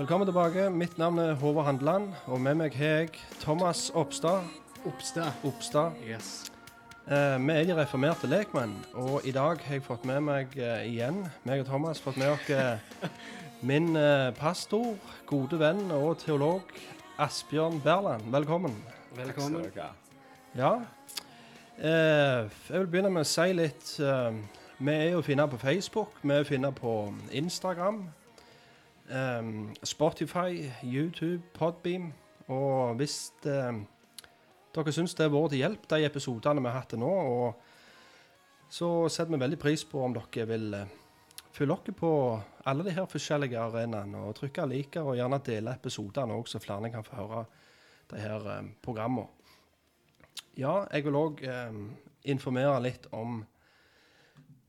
[0.00, 0.70] Velkommen tilbake.
[0.70, 3.08] Mitt navn er Håvard Handeland, og med meg har jeg
[3.42, 4.46] Thomas Oppstad.
[4.88, 5.26] Oppstad.
[5.44, 5.98] Oppstad.
[6.08, 6.52] Yes.
[7.04, 10.86] Eh, vi er de reformerte lekmenn, og i dag har jeg fått med meg eh,
[10.88, 13.10] igjen, meg og Thomas, fått med oss eh,
[13.60, 14.94] min eh, pastor,
[15.28, 16.72] gode venn og teolog
[17.20, 18.24] Asbjørn Berland.
[18.32, 18.78] Velkommen.
[19.18, 19.68] Velkommen.
[20.56, 20.70] Ja.
[21.76, 24.40] Eh, jeg vil begynne med å si litt eh,
[24.80, 26.94] Vi er jo å finne på Facebook, vi er å finne på
[27.36, 28.00] Instagram,
[29.10, 29.50] eh,
[29.82, 32.12] Spotify, YouTube, Podbeam.
[32.50, 33.84] Og hvis um,
[34.74, 37.12] dere syns det har vært til hjelp, de episodene vi har hatt til nå,
[38.70, 40.88] så setter vi veldig pris på om dere vil uh,
[41.54, 42.12] følge dere på
[42.70, 46.90] alle de her forskjellige arenaene og trykke liker, og gjerne dele episodene òg, så flere
[46.90, 47.44] kan få høre
[48.10, 49.28] de her um, programmene.
[50.58, 51.38] Ja, jeg vil òg
[52.28, 53.44] informere litt om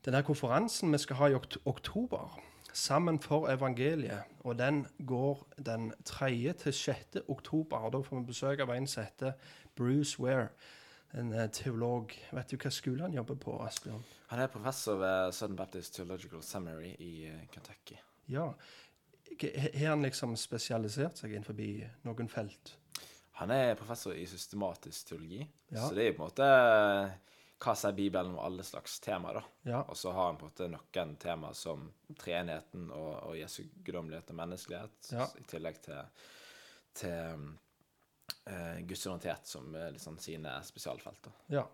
[0.06, 2.38] denne konferansen vi skal ha i okt oktober.
[2.72, 4.22] Sammen for evangeliet.
[4.44, 6.52] Og den går den 3.
[6.52, 7.16] til 6.
[7.28, 7.76] oktober.
[7.76, 9.32] og Da får vi besøk av en som heter
[9.76, 10.48] Bruce Ware.
[11.14, 12.12] En eh, teolog.
[12.32, 14.04] Vet du hva skole han jobber på, Asbjørn?
[14.32, 17.98] Han er professor ved Southern Baptist Theological Seminary i eh, Kentucky.
[18.28, 18.48] Ja.
[19.42, 21.56] Har han liksom spesialisert seg innenfor
[22.04, 22.76] noen felt?
[23.40, 25.88] Han er professor i systematisk teologi, Ja.
[25.88, 26.48] så det er på en måte
[27.62, 29.42] hva sier Bibelen om alle slags temaer, da.
[29.70, 29.80] Ja.
[29.88, 31.84] Og så har han på en måte noen temaer som
[32.18, 35.28] treenigheten og, og Jesu guddommelighet og menneskelighet, Ja.
[35.38, 36.00] i tillegg til,
[36.98, 37.44] til
[38.48, 41.32] uh, Guds suverenitet som liksom sine spesialfelter.
[41.54, 41.66] ja.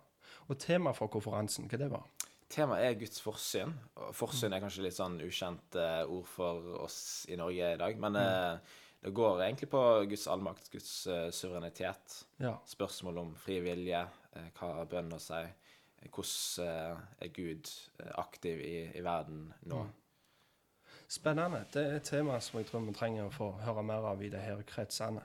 [0.48, 2.04] Og temaet for konferansen, hva det var?
[2.52, 3.72] Temaet er Guds forsyn.
[4.16, 8.16] Forsyn er kanskje litt sånn ukjent uh, ord for oss i Norge i dag, men
[8.16, 12.22] uh, det går egentlig på Guds allmakt, Guds uh, suverenitet.
[12.40, 12.54] Ja.
[12.68, 14.00] Spørsmål om fri vilje,
[14.36, 15.42] eh, hva bønn å si?
[16.02, 17.70] Hvordan eh, er Gud
[18.00, 19.86] eh, aktiv i, i verden nå?
[21.08, 21.64] Spennende.
[21.72, 24.28] Det er et tema som jeg tror vi trenger å få høre mer av i
[24.32, 25.22] det her kretsene.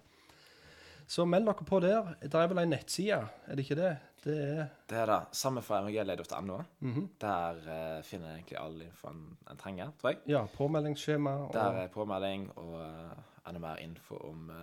[1.08, 2.14] Så meld dere på der.
[2.22, 3.92] Det er vel ei nettside, er det ikke det?
[4.24, 5.20] Det er Det er det.
[5.36, 6.62] Samme for evangeliet.no.
[6.82, 7.08] -hmm.
[7.22, 10.20] Der uh, finner jeg egentlig all infoen en, en trenger, tror jeg.
[10.28, 11.32] Ja, påmeldingsskjema.
[11.32, 14.56] Og, Der er påmelding og uh, enda mer info om uh,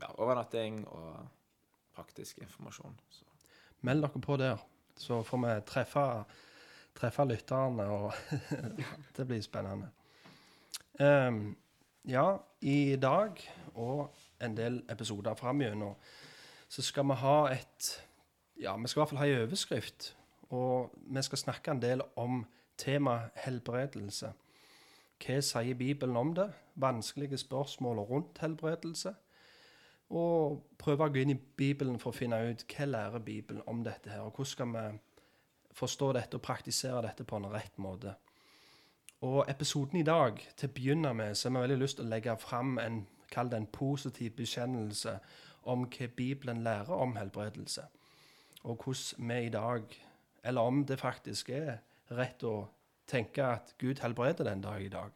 [0.00, 1.28] ja, overnatting og
[1.94, 3.00] praktisk informasjon.
[3.10, 3.24] Så.
[3.80, 4.56] Meld dere på der,
[4.96, 6.06] så får vi treffe,
[6.94, 8.12] treffe lytterne, og
[9.16, 9.90] det blir spennende.
[11.00, 11.56] Um,
[12.04, 13.40] ja, i dag
[13.74, 15.94] og en del episoder framgjennom
[16.68, 17.90] så skal vi ha et
[18.60, 20.16] Ja, vi skal i hvert fall ha en overskrift.
[20.54, 22.44] Og vi skal snakke en del om
[22.78, 24.30] tema helbredelse.
[25.24, 26.52] Hva sier Bibelen om det?
[26.74, 29.14] Vanskelige spørsmål rundt helbredelse.
[30.10, 33.80] Og prøve å gå inn i Bibelen for å finne ut hva lærer Bibelen om
[33.84, 34.84] dette her, og hvordan skal vi
[35.74, 38.14] forstå dette og praktisere dette på en rett måte.
[39.24, 42.12] Og episoden i dag, til å begynne med, så har vi veldig lyst til å
[42.12, 43.00] legge fram en,
[43.32, 45.16] kall det en positiv bekjennelse
[45.72, 47.86] om hva Bibelen lærer om helbredelse.
[48.64, 49.96] Og hvordan vi i dag,
[50.44, 51.78] eller om det faktisk er
[52.12, 52.68] rett å
[53.08, 55.12] tenke at Gud helbreder den dag i dag.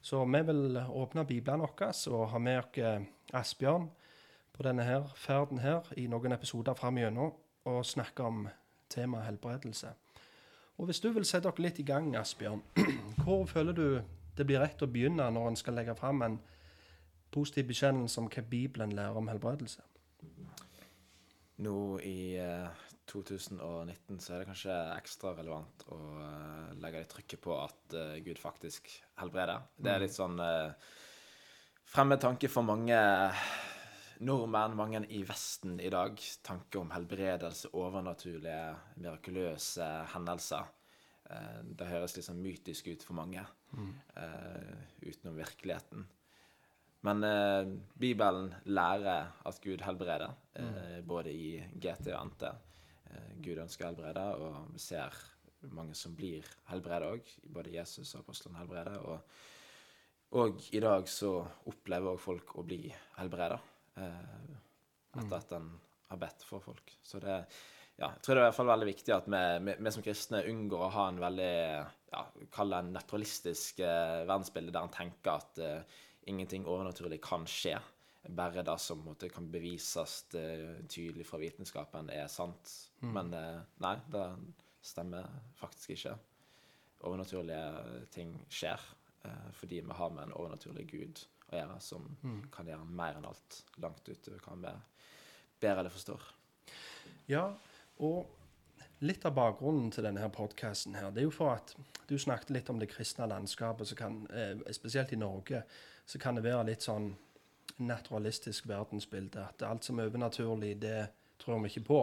[0.00, 1.82] Så vi vil åpne Bibelen vår
[2.14, 3.90] og ha med oss Asbjørn
[4.60, 7.30] på denne her ferden her i noen episoder framgjennom
[7.70, 8.42] og snakke om
[8.92, 9.94] temaet helbredelse.
[10.76, 12.60] Og hvis du vil sette dere litt i gang, Asbjørn,
[13.24, 13.86] hvor føler du
[14.36, 16.36] det blir rett å begynne når en skal legge fram en
[17.32, 19.86] positiv bekjennelse om hva Bibelen lærer om helbredelse?
[21.64, 27.44] Nå i eh, 2019 så er det kanskje ekstra relevant å eh, legge litt trykket
[27.48, 28.92] på at eh, Gud faktisk
[29.24, 29.64] helbreder.
[29.80, 30.36] Det er litt sånn
[31.96, 33.00] fremmed tanke for mange
[34.26, 36.20] nordmenn, mange i Vesten i dag.
[36.46, 40.70] Tanke om helbredelse, overnaturlige, mirakuløse hendelser.
[41.30, 43.92] Eh, det høres litt sånn mytisk ut for mange, mm.
[45.06, 46.08] utenom virkeligheten.
[47.00, 52.50] Men eh, Bibelen lærer at Gud helbreder, eh, både i GT og NT.
[53.10, 55.16] Eh, Gud ønsker å helbrede, og vi ser
[55.72, 57.32] mange som blir helbredet òg.
[57.56, 59.00] Både Jesus og apostlene helbreder.
[59.00, 59.40] Og,
[60.36, 61.38] og i dag så
[61.72, 62.82] opplever òg folk å bli
[63.16, 63.60] helbreda
[63.96, 64.56] eh,
[65.18, 65.70] etter at en
[66.10, 66.94] har bedt for folk.
[67.02, 67.42] Så det
[68.00, 70.04] ja, jeg tror det er i hvert fall veldig viktig at vi, vi, vi som
[70.04, 71.54] kristne unngår å ha en veldig
[72.14, 72.22] ja,
[72.54, 75.98] Kall det en naturalistisk eh, verdensbilde der en tenker at eh,
[76.32, 77.74] ingenting overnaturlig kan skje.
[78.36, 82.72] Bare det som måte, kan bevises eh, tydelig fra vitenskapen, er sant.
[83.04, 84.26] Men eh, nei, det
[84.84, 85.28] stemmer
[85.60, 86.16] faktisk ikke.
[87.04, 88.80] Overnaturlige ting skjer
[89.28, 91.22] eh, fordi vi har med en overnaturlig gud
[91.52, 92.06] å gjøre, som
[92.52, 94.74] kan gjøre mer enn alt langt utover hva vi
[95.60, 96.28] ber eller forstår.
[97.30, 97.46] Ja,
[98.00, 101.74] og litt av bakgrunnen til denne her podkasten her, det er jo for at
[102.08, 105.62] du snakket litt om det kristne landskapet, kan, eh, spesielt i Norge,
[106.06, 107.14] så kan det være litt sånn
[107.78, 109.48] naturalistisk verdensbilde.
[109.48, 111.08] At alt som er overnaturlig, det
[111.38, 112.00] tror vi ikke på.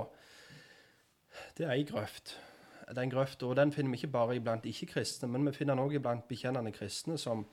[1.57, 2.37] Det er ei grøft.
[2.95, 5.97] Den grøfta, og den finner vi ikke bare iblant ikke-kristne, men vi finner den òg
[5.97, 7.45] iblant bekjennende kristne som,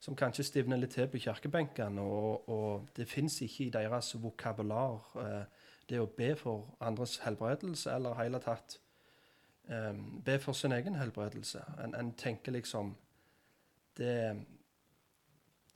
[0.00, 2.02] som kanskje stivner litt til på kirkebenkene.
[2.02, 7.92] Og, og det fins ikke i deres vokabular eh, det å be for andres helbredelse,
[7.94, 8.78] eller hele tatt
[9.70, 9.92] eh,
[10.26, 11.62] be for sin egen helbredelse.
[11.84, 12.94] En, en tenker liksom
[13.96, 14.16] det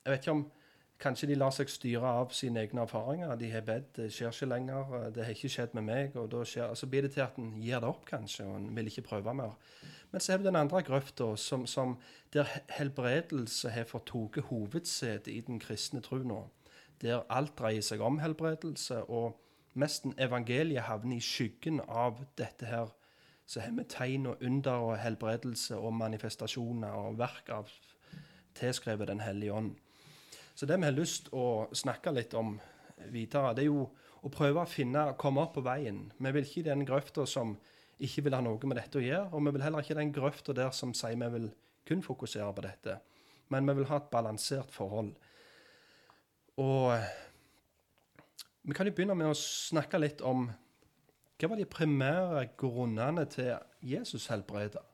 [0.01, 0.43] Jeg vet ikke om
[1.01, 3.33] Kanskje de lar seg styre av sine egne erfaringer.
[3.41, 6.17] De har bedt, det skjer ikke lenger, det har ikke skjedd med meg.
[6.17, 8.77] og da skjer, Så blir det til at en gir det opp, kanskje, og en
[8.77, 9.57] vil ikke prøve mer.
[10.13, 11.97] Men så er det den andre grøfta, som, som,
[12.33, 16.49] der helbredelse har fått tatt hovedsetet i den kristne tro nå.
[17.01, 19.41] Der alt dreier seg om helbredelse, og
[19.75, 22.91] nesten evangeliet havner i skyggen av dette her.
[23.47, 27.71] Så har vi tegn og under og helbredelse og manifestasjoner og verk av
[28.55, 29.79] tilskrevet Den hellige ånd.
[30.61, 32.51] Så det vi har lyst å snakke litt om
[33.09, 33.87] videre, det er jo
[34.21, 36.03] å prøve å finne, komme opp på veien.
[36.21, 37.55] Vi vil ikke i den grøfta som
[37.97, 40.13] ikke vil ha noe med dette å gjøre, og vi vil heller ikke i den
[40.13, 41.49] grøfta der som sier vi vil
[41.89, 42.99] kun fokusere på dette.
[43.49, 45.15] Men vi vil ha et balansert forhold.
[46.61, 46.93] Og
[48.69, 50.51] vi kan jo begynne med å snakke litt om
[51.41, 54.85] hva var de primære grunnene til Jesus helbreda?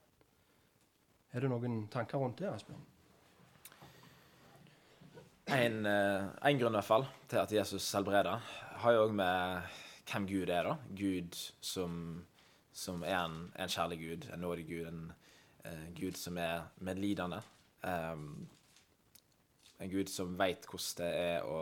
[1.34, 2.92] Er det noen tanker rundt det, Asbjørn?
[5.46, 8.43] En, eh, en grunn i hvert fall til at Jesus helbreder,
[8.82, 9.76] har jo òg med
[10.10, 10.66] hvem Gud er.
[10.66, 10.76] da.
[10.90, 12.25] Gud som,
[12.72, 15.12] som er en, en, kjærlig Gud, en nådig Gud, en
[15.66, 17.43] uh, Gud som er medlidende.
[17.82, 18.48] Um,
[19.78, 21.60] en Gud som veit hvordan det er å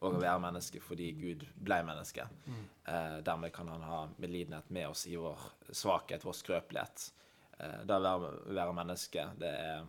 [0.00, 2.24] å være menneske fordi Gud ble menneske.
[2.46, 2.60] Mm.
[2.88, 7.08] Eh, dermed kan han ha medlidenhet med oss i vår svakhet, vår skrøpelighet.
[7.60, 9.82] Uh, det å være, være, menneske, det er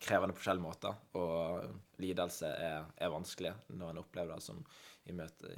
[0.00, 1.00] krevende på forskjellige måter.
[1.18, 4.62] Og lidelse er, er, vanskelig når en opplever det som
[5.08, 5.54] i møte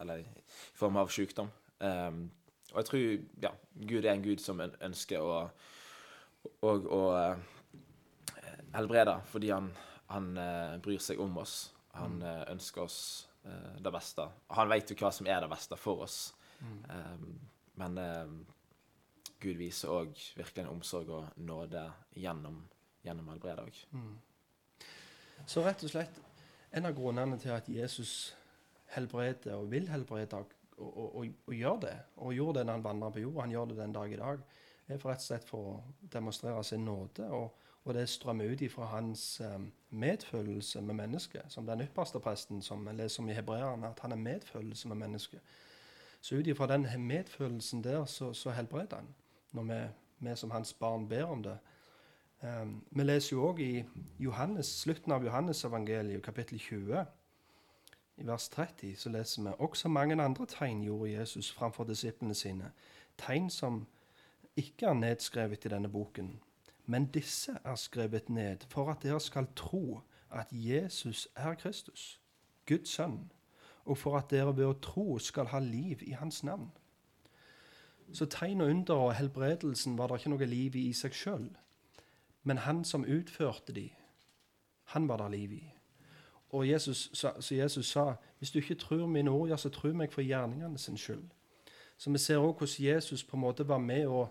[0.00, 0.42] Eller i
[0.76, 1.48] form av sykdom.
[1.80, 2.26] Um,
[2.72, 3.04] og jeg tror
[3.46, 3.52] ja,
[3.88, 5.36] Gud er en gud som ønsker å,
[6.60, 7.38] å, å eh,
[8.74, 9.70] helbrede fordi han,
[10.10, 11.70] han uh, bryr seg om oss.
[11.96, 12.98] Han uh, ønsker oss
[13.46, 14.24] det beste.
[14.58, 16.16] Han vet jo hva som er det beste for oss.
[16.58, 16.78] Mm.
[16.90, 17.26] Um,
[17.78, 18.38] men um,
[19.40, 21.82] Gud viser òg virkelig en omsorg og nåde
[22.16, 22.62] gjennom,
[23.06, 23.80] gjennom helbredet òg.
[23.96, 24.14] Mm.
[25.46, 26.20] Så rett og slett
[26.76, 28.34] en av grunnene til at Jesus
[28.94, 32.88] helbreder og vil helbrede og, og, og, og gjør det, og gjorde det når han
[32.88, 34.42] vandra på jord, han gjør det den dag i dag,
[34.86, 37.30] er for rett og slett for å demonstrere sin nåde.
[37.30, 42.62] og og det strømmer ut ifra hans um, medfølelse med mennesket, som den ypperste presten
[42.62, 45.40] som vi leser om i Hebreerne, at han er medfølelse med mennesket.
[46.20, 49.14] Så ut ifra den medfølelsen der, så, så helbreder han,
[49.52, 49.78] når vi,
[50.18, 51.58] vi, som hans barn ber om det.
[52.42, 53.84] Um, vi leser jo òg i
[54.20, 57.06] Johannes, slutten av Johannes-evangeliet, kapittel 20,
[58.16, 62.72] i vers 30, så leser vi også mange andre tegn gjorde Jesus framfor disiplene sine,
[63.18, 63.86] tegn som
[64.56, 66.38] ikke er nedskrevet i denne boken.
[66.86, 70.00] Men disse er skrevet ned for at dere skal tro
[70.30, 72.20] at Jesus er Kristus,
[72.66, 73.32] Guds sønn,
[73.84, 76.70] og for at dere ved å tro skal ha liv i hans navn.
[78.12, 81.48] Så tegn og under og helbredelsen var det ikke noe liv i i seg sjøl.
[82.46, 83.88] Men han som utførte de,
[84.94, 85.64] han var der liv i.
[86.54, 90.12] Og Jesus, så Jesus sa, hvis du ikke tror mine ord, ja, så tro meg
[90.12, 91.24] for gjerningene sin skyld.
[91.98, 94.28] Så vi ser òg hvordan Jesus på en måte var med å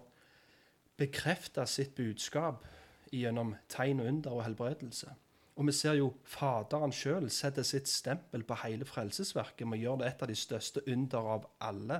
[0.97, 2.63] bekrefte sitt budskap
[3.11, 5.11] gjennom tegn og under og helbredelse.
[5.55, 10.03] Og vi ser jo Faderen sjøl sette sitt stempel på hele frelsesverket med å gjøre
[10.03, 11.99] det et av de største under av alle,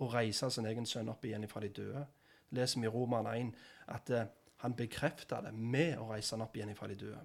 [0.00, 2.06] å reise sin egen sønn opp igjen fra de døde.
[2.50, 3.52] leser vi i Roman 1
[3.88, 4.26] at eh,
[4.62, 7.20] han bekrefta det med å reise han opp igjen fra de døde.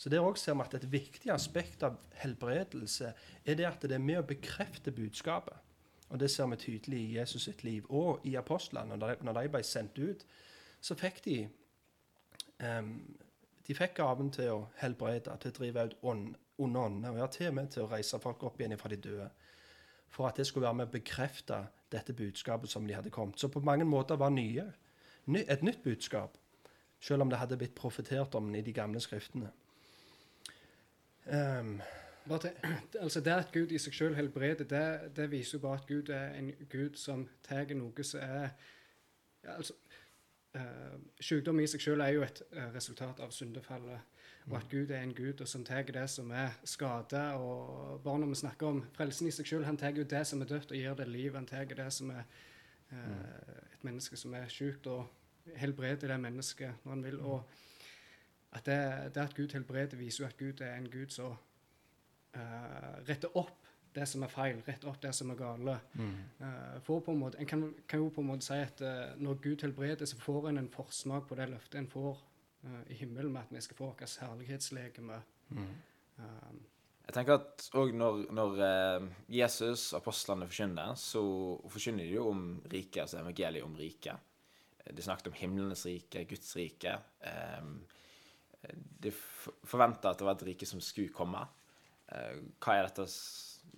[0.00, 3.12] Så Der også ser vi at et viktig aspekt av helbredelse
[3.44, 5.56] er det at det er med å bekrefte budskapet.
[6.08, 8.96] Og det ser vi tydelig i Jesus sitt liv og i apostlene.
[8.96, 10.24] Når de ble sendt ut,
[10.80, 11.36] så fikk de
[12.64, 12.94] um,
[13.68, 17.12] De fikk gaven til å helbrede, til å drive ut onde ånder.
[17.12, 19.28] Og ja, til og med til å reise folk opp igjen fra de døde.
[20.08, 21.60] For at det skulle være med å bekrefte
[21.92, 23.38] dette budskapet som de hadde kommet.
[23.38, 24.64] Så på mange måter var nye.
[25.28, 26.39] Et nytt budskap.
[27.00, 29.50] Selv om det hadde blitt profetert om den i de gamle skriftene.
[31.26, 31.80] Um,
[32.40, 32.50] til,
[33.04, 36.08] altså Det at Gud i seg selv helbreder, det, det, viser jo bare at Gud
[36.08, 38.48] er en Gud som tar noe som er
[39.44, 39.72] ja, altså,
[40.56, 44.00] uh, Sykdom i seg selv er jo et uh, resultat av syndefallet.
[44.50, 47.22] Og at Gud er en Gud som tar det som er skade.
[47.36, 50.40] Og bare når vi snakker om frelsen i seg selv, han tar jo det som
[50.40, 51.34] er dødt, og gir det liv.
[51.34, 52.24] Han tar det som er
[52.92, 55.06] uh, et menneske som er sykt, og
[55.56, 57.20] helbreder det mennesket når han vil.
[57.20, 57.42] Og
[58.52, 61.36] at det, det at Gud helbreder, viser jo at Gud er en Gud som
[62.36, 63.56] uh, retter opp
[63.94, 65.76] det som er feil, retter opp det som er gale.
[65.98, 66.16] Mm.
[66.40, 69.14] Uh, for på en måte, en kan, kan jo på en måte si at uh,
[69.18, 72.20] når Gud helbreder, så får en en forsmak på det løftet en får
[72.64, 75.22] uh, i himmelen med at vi skal få vårt herlighetslegeme.
[75.50, 75.70] Mm.
[77.06, 78.58] Jeg tenker at òg når, når
[79.32, 81.22] Jesus apostlene forkynner, så
[81.66, 84.29] forkynner de jo om riket, altså evangeliet om riket.
[84.86, 86.96] De snakket om himlenes rike, Guds rike.
[87.26, 87.70] Eh,
[89.00, 91.42] de forventa at det var et rike som skulle komme.
[92.12, 93.06] Eh, hva er dette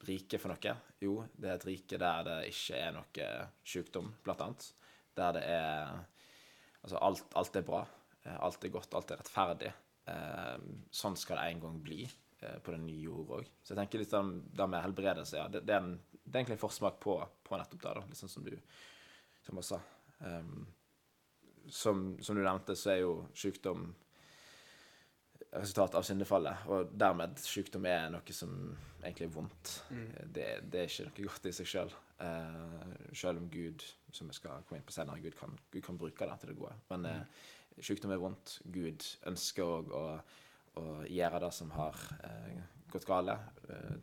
[0.08, 0.76] riket for noe?
[1.02, 3.28] Jo, det er et rike der det ikke er noe
[3.66, 4.72] sykdom, blant annet.
[5.18, 6.00] Der det er
[6.82, 7.84] Altså, alt, alt er bra.
[8.24, 9.70] Eh, Alt er godt, alt er rettferdig.
[10.10, 10.58] Eh,
[10.90, 13.50] sånn skal det en gang bli eh, på den nye jord òg.
[13.62, 15.92] Så jeg tenker litt om det med helbredelse, ja, det, det, er en,
[16.24, 17.16] det er egentlig en forsmak på,
[17.46, 18.04] på nettopp det, da.
[18.10, 18.54] Litt sånn som du
[19.42, 19.82] som også sa.
[20.22, 20.66] Um,
[21.70, 23.90] som, som du nevnte, så er jo sykdom
[25.52, 28.52] resultat av syndefallet, og dermed sykdom er noe som
[29.02, 29.72] egentlig er vondt.
[30.24, 31.92] Det, det er ikke noe godt i seg sjøl.
[32.22, 33.82] Uh, selv om Gud,
[34.14, 36.56] som vi skal komme inn på senere, Gud kan, Gud kan bruke det til det
[36.56, 36.72] gode.
[36.92, 37.42] Men uh,
[37.82, 38.54] sykdom er vondt.
[38.72, 40.04] Gud ønsker òg å,
[40.80, 42.62] å gjøre det som har uh,
[42.94, 43.36] gått gale,
[43.68, 43.96] uh,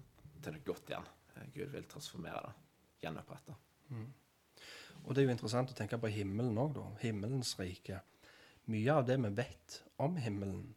[0.43, 1.09] til noe godt igjen.
[1.35, 2.55] Eh, Gud vil transformere det.
[3.03, 3.55] Gjenopprette.
[5.09, 6.83] Og det er jo interessant å tenke på himmelen òg, da.
[7.01, 8.03] Himmelens rike.
[8.69, 10.67] Mye av det vi vet om himmelen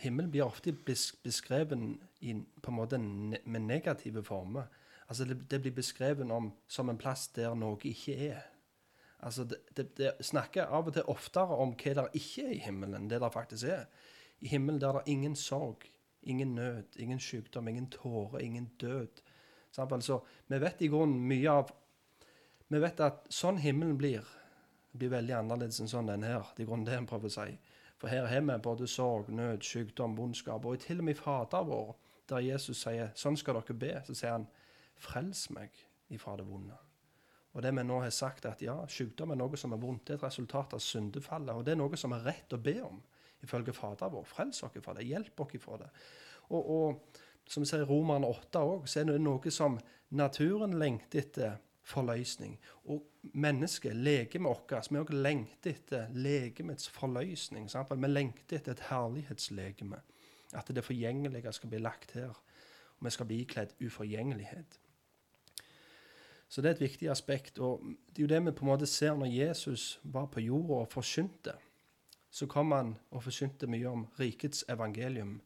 [0.00, 4.64] Himmelen blir ofte beskrevet på en måte med negative former.
[5.06, 8.40] Altså det, det blir beskrevet om, som en plass der noe ikke er.
[9.22, 12.64] Altså det, det, det snakker av og til oftere om hva der ikke er i
[12.64, 13.86] himmelen, det der faktisk er.
[14.42, 15.86] I himmelen der er det ingen sorg,
[16.22, 19.22] ingen nød, ingen sykdom, ingen tårer, ingen død.
[19.70, 21.70] Så vi vet i grunnen mye av
[22.72, 24.24] Vi vet at sånn himmelen blir,
[24.96, 26.46] blir veldig annerledes enn sånn den her.
[26.56, 27.58] Det er grunnen det en prøver å si.
[28.00, 30.64] For her har vi både sorg, nød, sykdom, vondskap.
[30.64, 31.94] Og til og med i Fader vår,
[32.28, 34.46] der Jesus sier 'Sånn skal dere be', så sier han
[34.96, 35.70] 'Frels meg
[36.10, 36.78] ifra det vonde'.
[37.54, 40.14] Og det vi nå har sagt, at ja, sykdom er noe som er vondt, det
[40.14, 41.54] er et resultat av syndefallet.
[41.54, 43.02] Og det er noe som er rett å be om,
[43.42, 44.24] ifølge Fader vår.
[44.24, 45.04] Frels dere fra det.
[45.04, 45.90] Hjelp dere fra det.
[46.48, 47.00] Og, og
[47.46, 49.78] som vi ser i Romerne 8 òg, så er det noe som
[50.10, 52.58] naturen lengter etter forløsning.
[52.84, 57.68] Og mennesket, legemet vårt, vi òg lengter etter legemets forløsning.
[57.70, 57.92] Sant?
[57.92, 60.00] Vi lengter etter et herlighetslegeme.
[60.54, 62.32] At det forgjengelige skal bli lagt her.
[62.98, 64.80] Og vi skal bli ikledd uforgjengelighet.
[66.48, 67.58] Så det er et viktig aspekt.
[67.58, 70.84] Og det er jo det vi på en måte ser når Jesus var på jorda
[70.84, 71.56] og forsynte.
[72.30, 75.40] Så kom han og forsynte mye om rikets evangelium.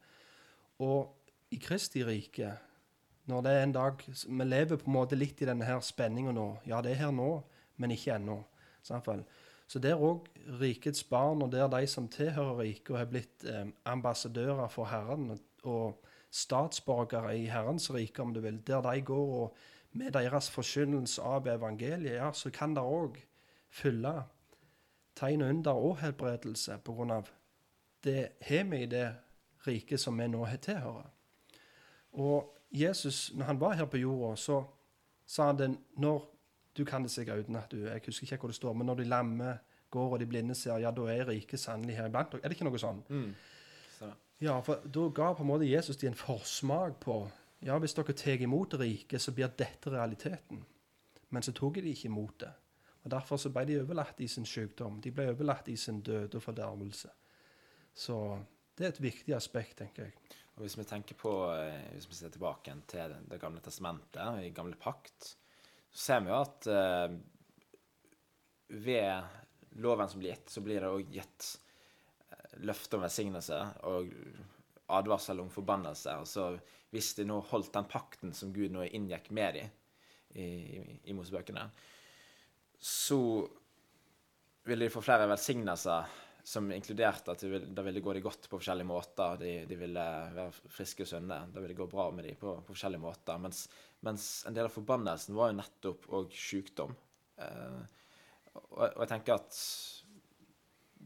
[0.79, 1.15] Og
[1.51, 2.53] i Kristi rike,
[3.29, 6.33] når det er en dag Vi lever på en måte litt i denne her spenninga
[6.35, 6.47] nå.
[6.67, 7.29] Ja, det er her nå,
[7.77, 8.41] men ikke ennå.
[8.83, 10.25] Så der òg
[10.59, 15.37] rikets barn, og der de som tilhører riket og har blitt eh, ambassadører for Herren,
[15.63, 15.99] og
[16.31, 19.55] statsborgere i Herrens rike, om du vil, der de går og
[19.91, 23.17] med deres forkynnelse av evangeliet, ja, så kan det òg
[23.69, 24.13] fylle
[25.17, 27.29] tegn under og helbredelse på grunn av
[28.05, 29.07] det har vi i det
[29.67, 31.09] riket som vi nå har tilhører.
[32.21, 34.63] Og Jesus, når han var her på jorda, så
[35.25, 36.27] sa han det når
[36.77, 38.95] Du kan det sikkert uten at du Jeg husker ikke hvor det står, men når
[38.95, 39.57] de lamme
[39.91, 42.41] går og de blinde ser, ja, da er riket sannelig her iblant dere.
[42.43, 43.01] Er det ikke noe sånn?
[43.97, 44.11] Så,
[44.41, 47.17] Ja, for da ga på en måte Jesus de en forsmak på
[47.65, 50.61] Ja, hvis dere tar imot riket, så blir dette realiteten.
[51.29, 52.53] Men så tok de ikke imot det.
[53.03, 55.01] Og Derfor så ble de overlatt i sin sykdom.
[55.01, 57.09] De ble overlatt i sin død og fordervelse.
[57.93, 58.39] Så
[58.77, 60.13] det er et viktig aspekt, tenker jeg.
[60.59, 64.51] Og hvis vi tenker på, eh, hvis vi ser tilbake til det, gamle testamentet, i
[64.51, 65.29] gamle pakt,
[65.87, 67.13] så ser vi jo at eh,
[68.83, 71.47] ved loven som blir gitt, så blir det òg gitt
[72.27, 74.11] eh, løfte om velsignelse og
[74.99, 76.17] advarsel om forbannelse.
[76.19, 76.49] Altså
[76.91, 79.71] hvis de nå holdt den pakten som Gud nå inngikk med dem
[80.35, 81.69] i, i, i Mosebøkene,
[82.83, 83.21] så
[84.67, 88.47] ville de få flere velsignelser som inkluderte at det ville, da ville gå de godt
[88.49, 89.35] på forskjellige måter.
[89.37, 91.37] De, de ville være friske og sunne.
[91.53, 93.37] Da ville det gå bra med dem på, på forskjellige måter.
[93.43, 93.67] Mens,
[94.07, 96.95] mens en del av forbannelsen var jo nettopp òg sykdom.
[97.37, 97.79] Eh,
[98.55, 99.61] og, og jeg tenker at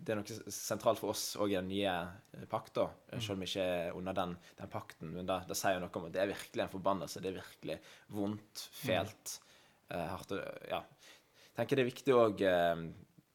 [0.03, 3.51] det er noe sentralt for oss òg i den nye eh, pakta, selv om vi
[3.51, 5.12] ikke er under den, den pakten.
[5.15, 7.23] Men det, det sier jo noe om at det er virkelig en forbannelse.
[7.23, 7.77] Det er virkelig
[8.15, 9.38] vondt, fælt,
[9.91, 10.38] eh, hardt.
[10.39, 10.85] og- Ja.
[11.53, 12.39] Jeg tenker det er viktig òg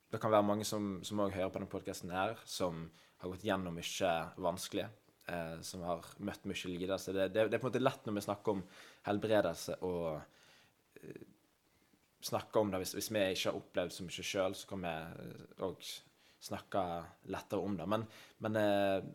[0.09, 2.87] Det kan være mange som, som hører på denne podkasten her, som
[3.21, 4.87] har gått gjennom mye vanskelig.
[5.29, 7.13] Eh, som har møtt mye lidelse.
[7.13, 8.63] Det, det, det er på en måte lett når vi snakker om
[9.09, 10.21] helbredelse og
[11.03, 11.25] eh,
[12.25, 12.81] snakker om det.
[12.81, 14.95] Hvis, hvis vi ikke har opplevd så mye sjøl, så kan vi
[15.69, 15.91] òg
[16.49, 16.85] snakke
[17.35, 17.89] lettere om det.
[17.93, 18.07] Men,
[18.47, 19.11] men eh,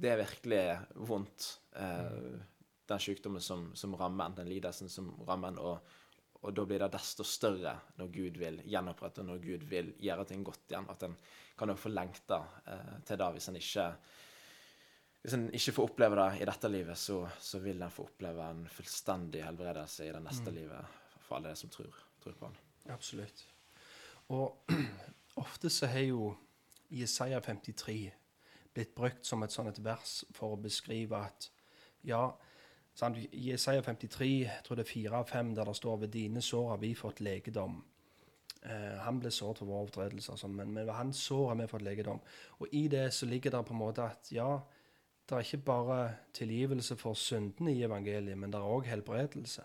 [0.00, 0.62] det er virkelig
[1.08, 1.48] vondt.
[1.80, 2.36] Eh,
[2.90, 5.96] den sykdommen som, som rammer en, den lidelsen som rammer en, og,
[6.40, 10.44] og da blir det desto større når Gud vil gjenopprette, når Gud vil gjøre ting
[10.44, 10.88] godt igjen.
[10.88, 11.16] At en
[11.58, 13.86] kan jo få lengta eh, til det hvis en ikke
[15.20, 18.40] hvis en ikke får oppleve det i dette livet, så, så vil en få oppleve
[18.40, 22.56] en fullstendig helbredelse i det neste livet for alle de som tror, tror på han.
[22.94, 23.42] Absolutt.
[24.32, 24.72] Og
[25.44, 26.30] ofte så har jo
[26.88, 27.98] Jesaja 53
[28.72, 31.50] blitt brukt som et sånt vers for å beskrive at
[32.06, 32.30] ja,
[33.00, 36.42] sant, Jesaja 53, jeg tror det er 4 av 5, der det står ved dine
[36.44, 37.78] sår har vi fått legedom.
[38.62, 41.86] Eh, han ble såret for våre overtredelser, sånn, men ved hans sår har vi fått
[41.86, 42.20] legedom.
[42.60, 44.50] Og i det så ligger det på en måte at ja,
[45.30, 46.00] det er ikke bare
[46.36, 49.64] tilgivelse for syndene i evangeliet, men det er òg helbredelse.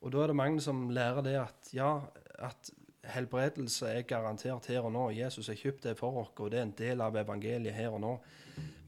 [0.00, 1.94] Og da er det mange som lærer det at ja,
[2.38, 2.70] at
[3.10, 5.06] helbredelse er garantert her og nå.
[5.16, 8.02] Jesus har kjøpt det for oss, og det er en del av evangeliet her og
[8.04, 8.14] nå.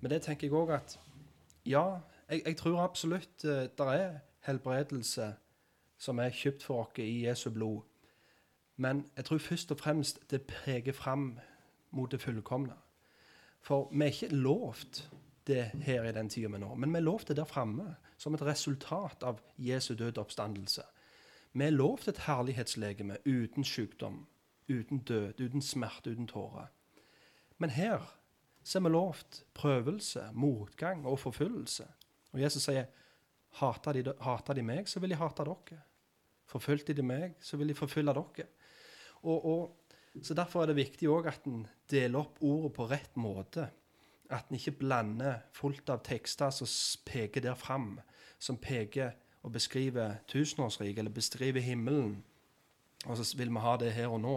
[0.01, 0.99] Men det tenker jeg òg at
[1.69, 5.35] ja, jeg, jeg, tror absolutt uh, det er helbredelse
[5.99, 7.83] som er kjøpt for oss i Jesu blod.
[8.77, 11.39] Men jeg tror først og fremst det peker fram
[11.91, 12.75] mot det fullkomne.
[13.63, 15.11] For vi er ikke lovt
[15.47, 16.75] det her i den tida vi nå.
[16.75, 20.83] Men vi er lovt det der framme, som et resultat av Jesu døde oppstandelse.
[21.53, 24.27] Vi er lovt et herlighetslegeme uten sykdom,
[24.71, 26.67] uten død, uten smerte, uten tårer.
[27.59, 28.19] Men her
[28.65, 31.87] så er vi lovt prøvelse, motgang og forfølgelse.
[32.33, 32.89] Og Jesus sier,
[33.61, 35.83] hater de, hater de meg, så vil de hate dere.
[36.49, 38.49] Forfulgte de meg, så vil de forfølge dere.
[39.23, 43.17] Og, og, så Derfor er det viktig også at en deler opp ordet på rett
[43.17, 43.69] måte.
[44.33, 46.69] At en ikke blander fullt av tekster som
[47.09, 48.01] peker der fram,
[48.39, 52.23] som peker og beskriver tusenårsriket, eller beskriver himmelen,
[53.07, 54.37] og så vil vi ha det her og nå.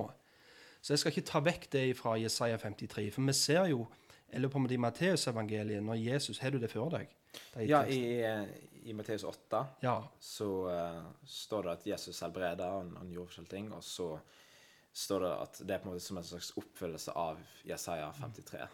[0.81, 3.85] Så jeg skal ikke ta vekk det fra Jesaja 53, for vi ser jo
[4.29, 7.07] eller på i Matteusevangeliet, når Jesus Har du det før deg?
[7.65, 8.21] Ja, i,
[8.85, 9.95] i Matteus 8 ja.
[10.19, 14.09] så uh, står det at Jesus helbreda, han, han gjorde forskjellige ting, og så
[14.95, 18.67] står det at det er på en måte som en slags oppfyllelse av Jesaja 53.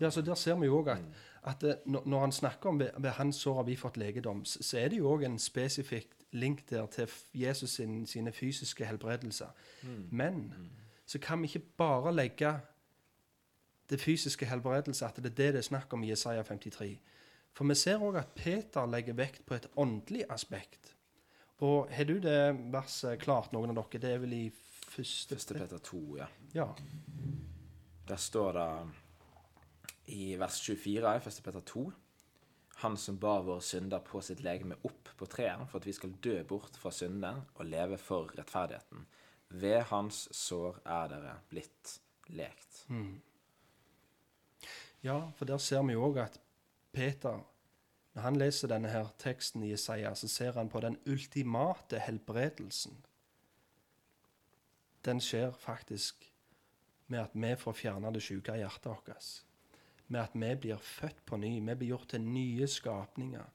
[0.00, 1.04] Ja, så Der ser vi jo òg at,
[1.42, 4.78] at, eh, når han snakker om ved, ved hans sår har vi fått legedom, så
[4.78, 9.48] er det jo òg en spesifikk link der til Jesus sin, sine fysiske helbredelser.
[9.82, 10.08] Mm.
[10.10, 10.68] Men mm.
[11.06, 12.60] så kan vi ikke bare legge
[13.90, 16.98] det fysiske helbredelse, at det er det det er snakk om i Jesaja 53.
[17.56, 20.94] For vi ser òg at Peter legger vekt på et åndelig aspekt.
[21.60, 22.40] Og har du det
[22.72, 24.00] verset klart, noen av dere?
[24.00, 24.44] Det er vel i
[24.90, 26.28] første Første Peter 2, ja.
[26.54, 26.68] ja.
[28.08, 28.70] Der står det
[30.10, 31.42] i vers 24 i 1.
[31.44, 31.84] Peter 2.
[32.80, 36.14] Han som bar våre synder på sitt legeme opp på treet for at vi skal
[36.24, 39.04] dø bort fra syndene og leve for rettferdigheten.
[39.60, 41.98] Ved hans sår er dere blitt
[42.32, 42.86] lekt.
[42.88, 43.18] Mm.
[45.04, 46.40] Ja, for der ser vi jo òg at
[46.92, 47.42] Peter,
[48.14, 52.96] når han leser denne her teksten i Isaiah, så ser han på den ultimate helbredelsen.
[55.04, 56.26] Den skjer faktisk
[57.06, 59.44] med at vi får fjerna det syke hjertet vårt
[60.10, 61.60] med at vi blir født på ny.
[61.60, 63.46] Vi blir gjort til nye skapninger.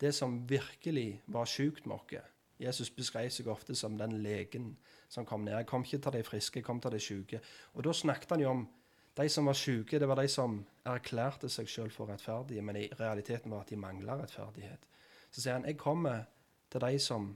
[0.00, 2.30] Det som virkelig var sjukt med oss.
[2.58, 4.76] Jesus beskrev seg ofte som den legen
[5.08, 5.56] som kom ned.
[5.56, 7.40] Jeg kom ikke til de friske, jeg kom til de syke.
[7.74, 8.68] Og da snakket han jo om
[9.16, 12.88] de som var syke, det var de som erklærte seg sjøl for rettferdige, men i
[12.98, 14.88] realiteten var at de mangla rettferdighet.
[15.30, 16.24] Så sier han jeg kommer
[16.70, 17.28] til de som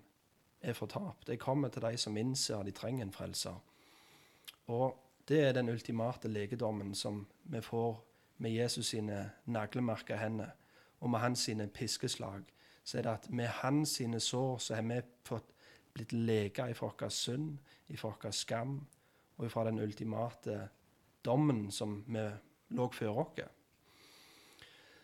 [0.60, 1.28] er fortapt.
[1.28, 3.54] Jeg kommer til de som innser de trenger en frelser.
[4.66, 8.04] Og det er den ultimate legedommen som vi får
[8.38, 10.50] med Jesus sine naglemerka hender
[11.00, 12.42] og med hans sine piskeslag,
[12.84, 15.52] så er det at med hans sine sår så har vi fått
[15.94, 18.80] blitt leka ifra vår synd, ifra vår skam
[19.36, 20.68] og ifra den ultimate
[21.28, 22.26] dommen som vi
[22.76, 23.46] lå før oss.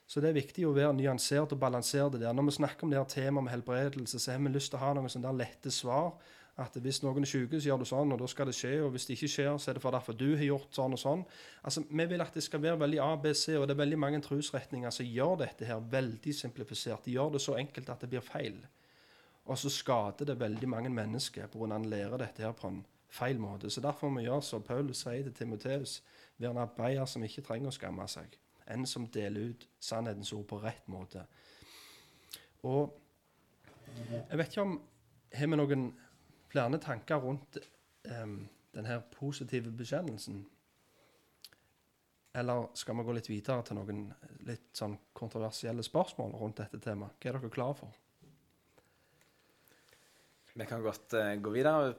[0.07, 2.33] Så det er viktig å være nyansert og balansert der.
[2.37, 4.85] Når vi snakker om det her temaet med helbredelse, så har vi lyst til å
[4.85, 6.13] ha noen sånne der lette svar
[6.61, 8.77] at hvis noen er syke, så gjør du sånn, og da skal det skje.
[8.85, 11.01] Og hvis det ikke skjer, så er det for derfor du har gjort sånn og
[11.01, 11.25] sånn.
[11.67, 14.95] Altså, Vi vil at det skal være veldig ABC, og det er veldig mange trosretninger
[14.95, 17.05] som gjør dette her veldig simplifisert.
[17.05, 18.61] De gjør det så enkelt at det blir feil.
[19.51, 21.75] Og så skader det veldig mange mennesker pga.
[21.75, 23.71] en lærer dette her på en feil måte.
[23.71, 26.01] Så derfor må vi gjøre som Paulus sier til Timoteus,
[26.39, 28.39] være en arbeider som ikke trenger å skamme seg.
[28.75, 31.27] En som deler ut sannhetens ord på rett måte.
[32.65, 32.95] Og
[33.95, 34.79] jeg vet ikke om
[35.35, 35.87] har vi noen
[36.51, 37.59] flere tanker rundt
[38.11, 38.39] um,
[38.75, 40.45] denne positive bekjennelsen?
[42.35, 44.07] Eller skal vi gå litt videre til noen
[44.49, 47.19] litt sånn kontroversielle spørsmål rundt dette temaet?
[47.21, 48.01] Hva er dere klare for?
[50.55, 51.95] Vi kan godt uh, gå videre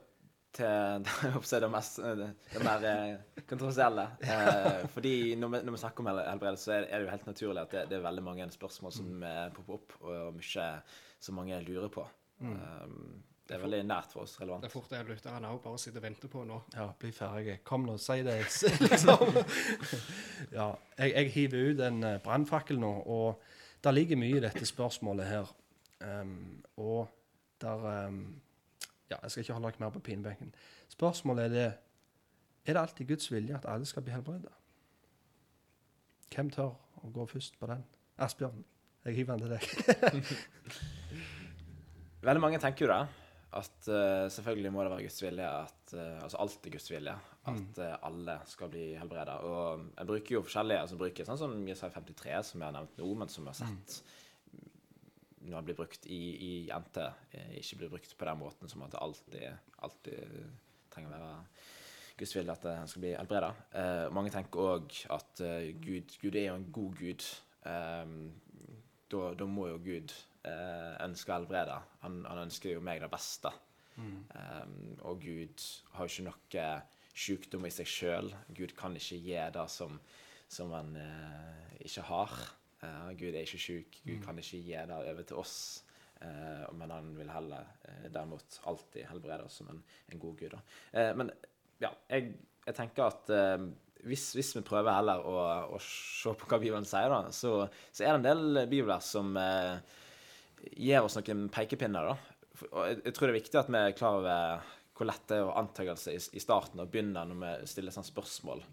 [0.56, 4.08] til det, mest, det, det mer uh, kontroversielle.
[4.24, 7.64] Eh, fordi når vi, når vi, snakker om helbredelse, så er det jo helt naturlig
[7.66, 9.26] at det, det er veldig mange spørsmål som
[9.58, 10.68] popper opp, og mye
[11.26, 12.06] som mange lurer på.
[12.40, 12.56] Mm.
[12.56, 14.64] Um, det er veldig nært for oss, relevant.
[14.64, 16.56] Det er fort det lytterne òg bare sitter og venter på nå.
[16.74, 17.60] Ja, bli ferdig.
[17.68, 18.40] Kom nå, si det.
[18.88, 19.38] liksom.
[20.56, 23.44] ja, jeg, jeg hiver ut en eh, brannfakkel nå, og
[23.86, 25.54] det ligger mye i dette spørsmålet her.
[26.02, 27.06] Um, og
[27.62, 28.24] der ehm,
[29.12, 30.54] Ja, jeg skal ikke holde dere mer på pinebenken.
[30.90, 31.66] Spørsmålet er det
[32.66, 34.50] Er det alltid Guds vilje at alle skal bli helbreda?
[36.34, 36.72] Hvem tør
[37.04, 37.84] å gå først på den?
[38.18, 38.64] Asbjørn,
[39.06, 40.34] jeg hiver den til deg.
[42.26, 43.04] Veldig mange tenker jo det.
[43.56, 47.14] At uh, selvfølgelig må det være Guds vilje, at, uh, altså alt er Guds vilje,
[47.52, 49.38] at uh, alle skal bli helbreda.
[49.46, 52.98] Og jeg bruker jo forskjellige altså bruker sånn som Jesaja 53, som jeg har nevnt
[53.00, 54.02] nå, men som jeg har sett
[55.46, 57.02] når det blir brukt i, i NT,
[57.38, 60.38] eh, ikke blir brukt på den måten som at det alltid, alltid
[60.94, 61.34] trenger å være
[62.16, 63.52] Guds vilje at han skal bli helbreda.
[63.76, 67.28] Eh, mange tenker òg at eh, Gud, Gud er jo en god Gud.
[67.68, 68.16] Eh,
[69.12, 70.16] da, da må jo Gud
[70.48, 71.78] eh, ønske å helbrede.
[72.06, 73.52] Han, han ønsker jo meg det beste.
[74.36, 74.68] Eh,
[75.08, 76.70] og Gud har jo ikke noe
[77.16, 78.32] sykdom i seg sjøl.
[78.56, 80.00] Gud kan ikke gi det som,
[80.52, 82.36] som han eh, ikke har.
[82.84, 84.00] Eh, Gud er ikke syk.
[84.06, 85.58] Gud kan ikke gi det over til oss.
[86.16, 89.82] Uh, men han vil heller uh, derimot alltid helbrede oss som en,
[90.14, 90.54] en god Gud.
[91.20, 91.30] Men
[91.84, 92.30] ja, jeg,
[92.64, 93.34] jeg tenker at
[94.06, 95.36] hvis, hvis vi prøver heller å,
[95.76, 99.36] å se på hva Bibelen sier, da, så, så er det en del bibler som
[100.72, 102.14] gir oss noen pekepinner.
[102.14, 102.64] da.
[102.72, 105.42] Og jeg, jeg tror det er viktig at vi er klar over hvor lett det
[105.42, 108.64] er å antakelse i, i starten, og begynne når vi stiller sånne spørsmål,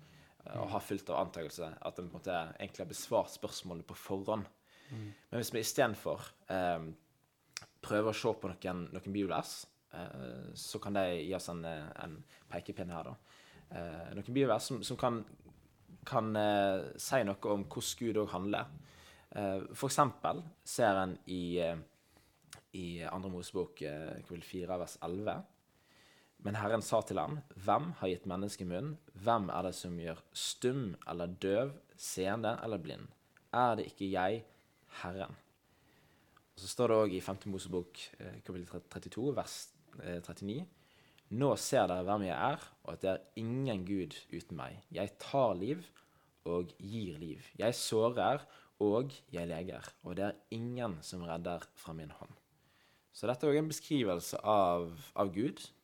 [0.51, 3.99] og har fylt av antakelse, at en på en måte egentlig har besvart spørsmålet på
[3.99, 4.49] forhånd.
[4.93, 6.89] Men hvis vi istedenfor eh,
[7.83, 9.55] prøver å se på noen, noen bibelvers,
[9.97, 12.19] eh, så kan de gi oss en, eh, en
[12.53, 13.39] pekepinn her, da.
[13.73, 15.23] Eh, noen bibelvers som, som kan,
[16.09, 18.75] kan eh, si noe om hvordan Gud òg handler.
[19.33, 21.79] Eh, for eksempel ser en i, eh,
[22.77, 25.41] i andre Mosebok eh, kapittel 4 vers 11
[26.43, 28.97] men Herren sa til ham, Hvem har gitt mennesket munn?
[29.15, 33.07] Hvem er det som gjør stum eller døv, seende eller blind?
[33.55, 34.45] Er det ikke jeg,
[35.03, 35.37] Herren?
[36.53, 37.43] Og Så står det òg i 5.
[37.53, 39.57] Mosebok eh, kapittel 32, vers
[40.03, 40.67] eh, 39.
[41.33, 44.83] Nå ser dere hvem jeg er, og at det er ingen Gud uten meg.
[44.93, 45.87] Jeg tar liv
[46.45, 47.47] og gir liv.
[47.57, 48.45] Jeg sårer
[48.83, 52.35] og jeg leger, og det er ingen som redder fra min hånd.
[53.13, 55.82] Så dette er òg en beskrivelse av, av Gud eh,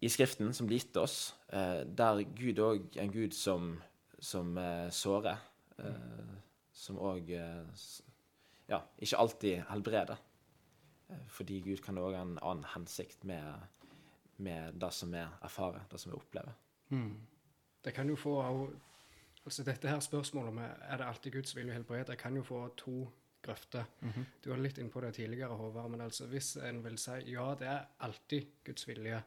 [0.00, 3.74] i Skriften som blir gitt oss, eh, der Gud òg en Gud som,
[4.18, 5.36] som eh, sårer.
[5.78, 6.36] Eh,
[6.72, 7.82] som òg eh,
[8.70, 10.16] ja, ikke alltid helbreder.
[11.10, 13.66] Eh, fordi Gud kan òg ha en annen hensikt med,
[14.38, 16.56] med det som vi erfarer, det som vi opplever.
[16.88, 17.18] Mm.
[17.84, 18.40] Det kan jo få
[19.40, 22.58] Altså dette her spørsmålet om er det alltid Guds vilje å helbrede, kan jo få
[22.76, 23.06] to
[23.42, 23.84] grøfter.
[24.44, 27.46] Du var litt inne på det tidligere, Håvard, men altså hvis en vil si ja,
[27.58, 29.22] det er alltid Guds vilje,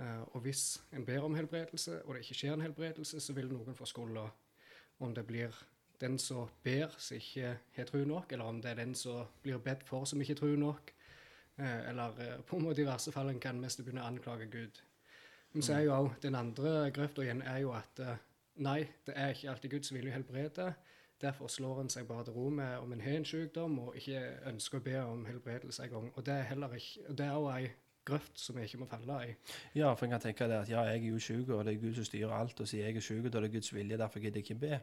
[0.00, 3.50] uh, og hvis en ber om helbredelse, og det ikke skjer en helbredelse, så vil
[3.52, 4.28] noen få skylda.
[5.02, 5.54] Om det blir
[6.00, 9.58] den som ber, som ikke har tro nok, eller om det er den som blir
[9.58, 10.92] bedt for, som ikke tror nok.
[11.58, 14.48] uh, eller eh, på en måte i verste fall en kan mest begynne å anklage
[14.50, 14.80] Gud.
[15.52, 18.16] Men så er jo også den andre grøfta igjen er jo at uh,
[18.56, 20.72] nei, det er ikke alltid Guds vilje å helbrede.
[21.22, 24.20] Derfor slår en seg bare til ro med om en har en sykdom og ikke
[24.50, 26.10] ønsker å be om helbredelse engang.
[26.14, 27.68] Og det er heller ikke, det er ei
[28.04, 29.34] grøft som vi ikke må falle i.
[29.78, 31.80] Ja, for en kan tenke det at ja, jeg er jo syk, og det er
[31.80, 34.42] Gud som styrer alt, og sier jeg er syk, er det Guds vilje, derfor gidder
[34.42, 34.80] jeg ikke be.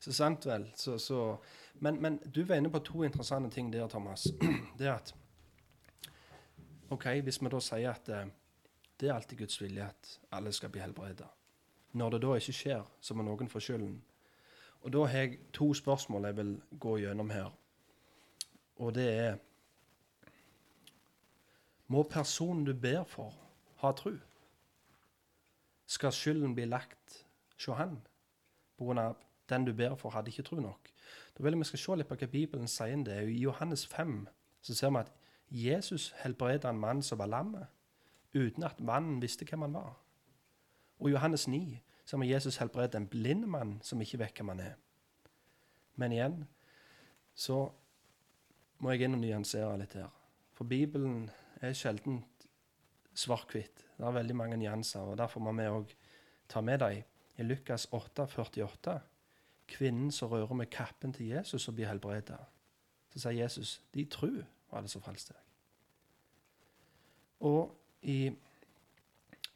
[0.00, 0.68] Så sant vel.
[0.76, 1.36] Så, så.
[1.74, 4.28] Men, men du var inne på to interessante ting der, Thomas.
[4.78, 5.14] Det er at
[6.90, 8.26] OK, hvis vi da sier at eh,
[9.00, 11.26] det er alltid Guds vilje at alle skal bli helbredet.
[11.92, 13.96] Når det da ikke skjer, så må noen få skylden.
[14.82, 17.50] Og da har jeg to spørsmål jeg vil gå gjennom her.
[18.76, 19.36] Og det er
[21.86, 23.34] Må personen du ber for,
[23.76, 24.16] ha tru?
[25.86, 27.98] Skal skylden bli lagt hos han?
[28.80, 29.16] Av
[29.48, 30.88] den du ber for, hadde ikke tro nok.
[31.36, 33.18] Da vil jeg vi skal se litt på hva Bibelen sier om det.
[33.28, 34.26] I Johannes 5
[34.62, 35.12] så ser vi at
[35.50, 37.56] Jesus helbreda en mann som var lam,
[38.34, 39.94] uten at mannen visste hvem han var.
[40.98, 44.64] Og Johannes 9 ser må Jesus helbrede en blind mann som ikke vet hvem han
[44.64, 44.74] er.
[46.00, 46.42] Men igjen
[47.34, 47.64] så
[48.82, 50.10] må jeg inn og nyansere litt her.
[50.52, 51.30] For Bibelen
[51.62, 52.22] er sjelden
[53.14, 53.84] svart-hvitt.
[53.96, 55.94] Det er veldig mange nyanser, og derfor må vi òg
[56.48, 57.02] ta med dem.
[57.38, 58.98] I Lukas 8, 48,
[59.68, 62.40] kvinnen som rører med kappen til Jesus og blir helbredet.
[63.12, 65.40] Så sier Jesus, de tru var det som frelste deg.
[67.48, 68.32] Og i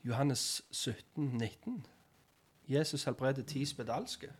[0.06, 1.84] Johannes 17, 19,
[2.68, 4.32] Jesus helbreder ti spedalske,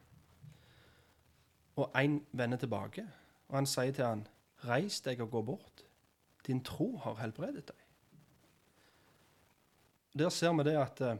[1.77, 3.07] og én vender tilbake.
[3.49, 4.27] Og han sier til han,
[4.65, 5.85] Reis deg og gå bort.
[6.47, 7.83] Din tro har helbredet deg.
[10.19, 11.17] Der ser vi det at uh,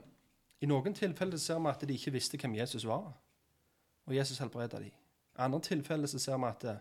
[0.61, 3.13] i noen tilfeller ser vi at de ikke visste hvem Jesus var,
[4.07, 4.95] og Jesus helbreda dem.
[5.37, 6.79] I andre tilfeller så ser vi at det,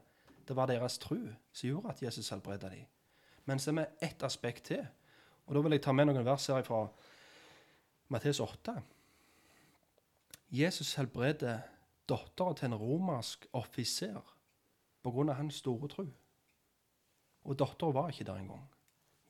[0.47, 1.17] det var deres tro
[1.51, 2.85] som gjorde at Jesus helbreda dem.
[3.45, 4.87] Men så er vi ett aspekt til,
[5.45, 6.85] og da vil jeg ta med noen vers her fra
[8.07, 8.79] Matteus 8.
[10.51, 11.59] Jesus helbreder
[12.09, 14.21] dattera til en romersk offiser
[15.03, 15.33] pga.
[15.33, 16.05] hans store tro.
[17.43, 18.69] Og dattera var ikke der engang.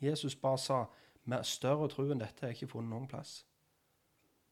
[0.01, 0.85] Jesus bare sa
[1.23, 3.45] med større tro enn dette har jeg ikke funnet noen plass.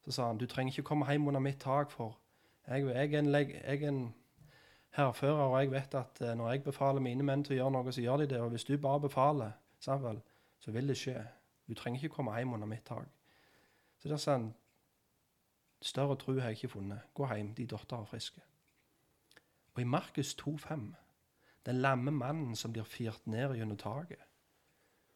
[0.04, 2.18] Så sa han du trenger ikke komme hjem under mitt tak, for
[2.66, 4.14] jeg, jeg, er, en, jeg er en
[4.96, 7.92] hærfører, og jeg vet at eh, når jeg befaler mine menn til å gjøre noe,
[7.92, 8.40] så gjør de det.
[8.40, 11.18] Og hvis du bare befaler, så vil det skje.
[11.68, 13.08] Du trenger ikke komme hjem under mitt tak.
[13.98, 14.52] Så der sa han
[15.84, 17.00] Større tro har jeg ikke funnet.
[17.14, 18.40] Gå hjem, de datter er friske.
[19.74, 20.94] Og i Markus 2,5,
[21.66, 24.22] den lamme mannen som blir firt ned gjennom taket,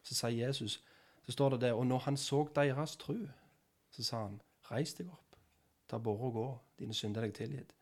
[0.03, 0.79] så sier Jesus,
[1.25, 3.17] så står det det, og når han så deres tru,
[3.91, 5.37] så sa han, reis deg opp,
[5.89, 6.47] ta båre og gå,
[6.81, 7.75] dine synder er deg tilgitt.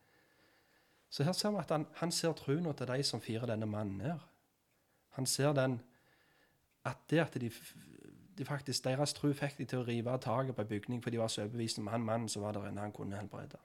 [1.09, 3.99] Så her ser vi at han, han ser troen til de som firer denne mannen
[3.99, 4.23] ned.
[5.19, 5.79] Han ser den
[6.87, 7.51] at det at de,
[8.37, 11.09] de faktisk, deres tro fikk de til å rive av taket på en bygning, for
[11.09, 13.57] de var så overbevist om han mannen som var der inne, han kunne helbrede.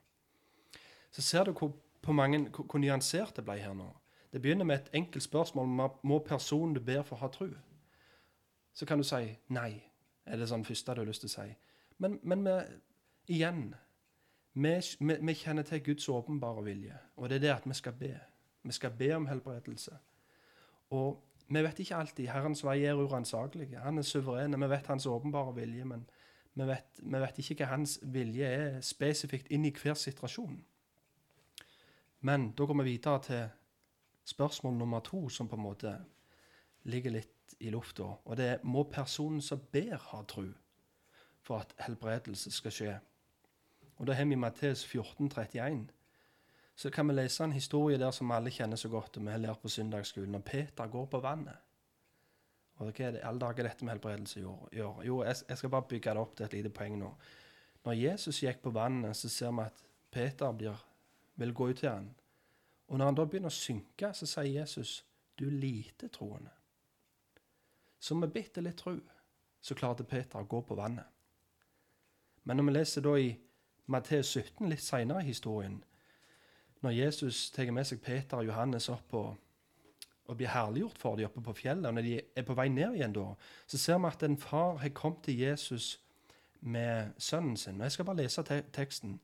[1.12, 3.90] Så ser du hvor, mange, hvor, hvor nyansert det ble her nå.
[4.32, 7.50] Det begynner med et enkelt spørsmål må personen du ber for, ha tro.
[8.72, 9.82] Så kan du si nei.
[10.26, 11.48] Er det sånn første du har lyst til å si?
[11.98, 12.68] Men, men med,
[13.26, 13.74] igjen
[14.54, 17.92] vi, vi, vi, kjenner til Guds åpenbare vilje, og det er det at vi skal
[17.98, 18.14] be.
[18.62, 19.96] Vi skal be om helbredelse.
[20.90, 22.28] Og vi vet ikke alltid.
[22.32, 23.72] Herrens vei er uransakelig.
[23.82, 24.60] Han er suveren.
[24.60, 26.04] Vi vet hans åpenbare vilje, men
[26.54, 30.58] vi vet, vi vet, ikke hva hans vilje er spesifikt inn i hver situasjon.
[32.22, 33.46] Men da går vi videre til
[34.24, 35.94] spørsmål nummer to, som på en måte
[36.84, 38.06] ligger litt i lufta.
[38.24, 40.46] Og det er må personen som ber, ha tro
[41.42, 42.92] for at helbredelse skal skje.
[43.98, 45.88] Og Da har vi Matteus 14, 31.
[46.74, 49.38] Så kan vi lese en historie der som alle kjenner så godt, og vi har
[49.38, 50.34] lært på søndagsskolen.
[50.34, 51.56] og Peter går på vannet.
[52.76, 55.02] Og hva er det alle dager dette med helbredelse gjør?
[55.04, 57.12] Jo, jeg, jeg skal bare bygge det opp til et lite poeng nå.
[57.84, 60.82] Når Jesus gikk på vannet, så ser vi at Peter blir,
[61.36, 62.10] vil gå ut til han.
[62.88, 65.04] Og når han da begynner å synke, så sier Jesus,
[65.36, 66.50] 'Du lite troende'.
[67.98, 68.98] Så med bitte litt tro
[69.60, 71.06] så klarte Peter å gå på vannet.
[72.44, 73.38] Men når vi leser da i
[73.86, 75.84] Matteus 17 litt seinere i historien,
[76.82, 79.34] når Jesus tar med seg Peter og Johannes opp og,
[80.26, 82.96] og blir herliggjort for dem oppe på fjellet, og når de er på vei ned
[82.98, 83.28] igjen da,
[83.66, 85.92] så ser vi at en far har kommet til Jesus
[86.60, 87.80] med sønnen sin.
[87.80, 89.20] Og Jeg skal bare lese te teksten.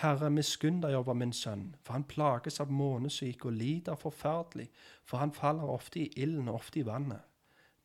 [0.00, 4.70] Herre, miskunn deg over min sønn, for han plages av månesyke og lider forferdelig,
[5.04, 7.20] for han faller ofte i ilden og ofte i vannet.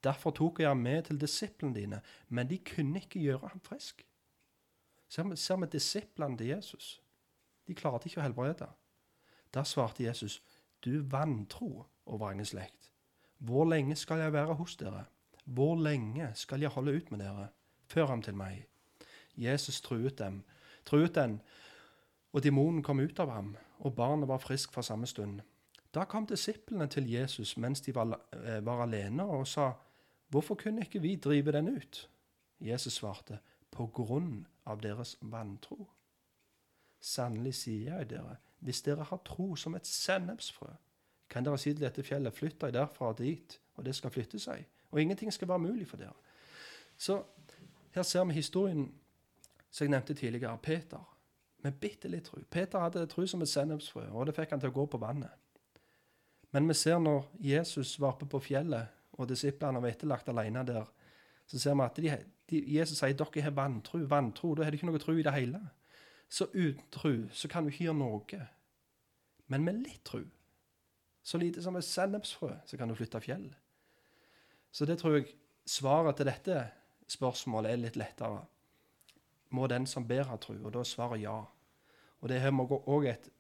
[0.03, 4.06] Derfor tok jeg ham med til disiplene dine, men de kunne ikke gjøre ham frisk.
[5.10, 7.01] Ser vi, ser vi disiplene til Jesus.
[7.67, 8.69] De klarte ikke å helbrede.
[9.58, 10.43] Der svarte Jesus,
[10.86, 12.91] du vantro og egen slekt.
[13.38, 15.06] Hvor lenge skal jeg være hos dere?
[15.46, 17.48] Hvor lenge skal jeg holde ut med dere?
[17.88, 18.67] Før ham til meg.
[19.38, 20.43] Jesus truet dem,
[20.86, 21.41] truet den,
[22.34, 25.41] og demonen kom ut av ham, og barnet var frisk fra samme stund.
[25.93, 29.72] Da kom disiplene til Jesus mens de var, eh, var alene, og sa,
[30.30, 32.10] Hvorfor kunne ikke vi drive den ut?
[32.60, 33.39] Jesus svarte,
[33.72, 35.89] På grunn av deres vantro.
[37.00, 40.70] Sannelig sier jeg dere, hvis dere har tro som et sennepsfrø,
[41.30, 44.39] kan dere si til dette fjellet, flytt deg derfra og dit, og det skal flytte
[44.39, 44.63] seg.
[44.91, 46.15] Og ingenting skal være mulig for dere.
[46.98, 47.20] Så
[47.93, 48.88] her ser vi historien
[49.70, 51.04] som jeg nevnte tidligere, Peter.
[51.63, 52.39] Med bitte litt tro.
[52.50, 55.34] Peter hadde tro som et sennepsfrø, og det fikk han til å gå på vannet.
[56.56, 60.86] Men vi ser når Jesus var oppe på fjellet, og disiplene var etterlagt alene der,
[61.48, 62.13] så ser vi at de,
[62.52, 64.00] de, Jesus sier dere har vantro.
[64.10, 65.62] Vantro, da har de ikke noe tro i det hele.
[66.30, 68.42] Så uten tro så kan du ikke gjøre noe.
[69.48, 70.22] Men med litt tro,
[71.24, 73.48] så lite som et sennepsfrø, så kan du flytte fjell.
[74.72, 75.32] Så det tror jeg
[75.68, 76.60] svaret til dette
[77.08, 78.44] spørsmålet er litt lettere.
[79.56, 80.56] Må den som ber, ha tro?
[80.60, 81.40] Og da er svaret ja.
[82.20, 83.32] Og det her må òg et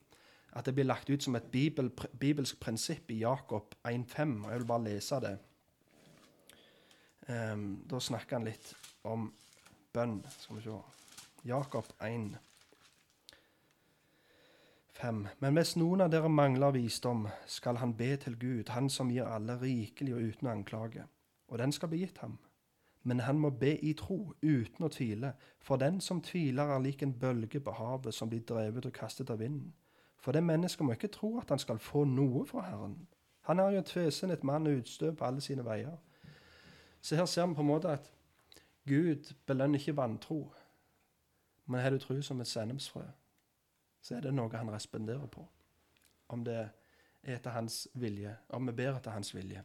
[0.57, 4.45] at det blir lagt ut som et bibel, bibelsk prinsipp i Jakob 1,5.
[4.45, 5.37] og Jeg vil bare lese det.
[7.27, 8.71] Um, da snakker han litt
[9.03, 9.27] om
[9.93, 10.21] bønn.
[10.39, 10.77] Skal vi se.
[11.45, 12.37] Jakob 1,
[15.01, 15.27] 5.
[15.39, 19.29] Men hvis noen av dere mangler visdom, skal han be til Gud, han som gir
[19.29, 21.03] alle rikelig og uten anklage,
[21.47, 22.37] og den skal bli gitt ham.
[23.03, 27.03] Men han må be i tro, uten å tvile, for den som tviler, er lik
[27.03, 29.73] en bølge på havet som blir drevet og kastet av vinden.
[30.19, 32.97] For det mennesket må ikke tro at han skal få noe fra Herren.
[33.47, 35.95] Han er jo tvesen et mann utstøv på alle sine veier.
[37.01, 38.11] Så her ser vi på en måte at
[38.87, 40.41] Gud belønner ikke vantro.
[41.65, 43.05] Men har du tro som et sennepsfrø,
[44.07, 45.43] så er det noe han responderer på.
[46.31, 48.37] Om det er etter hans vilje.
[48.55, 49.63] Om vi ber etter hans vilje.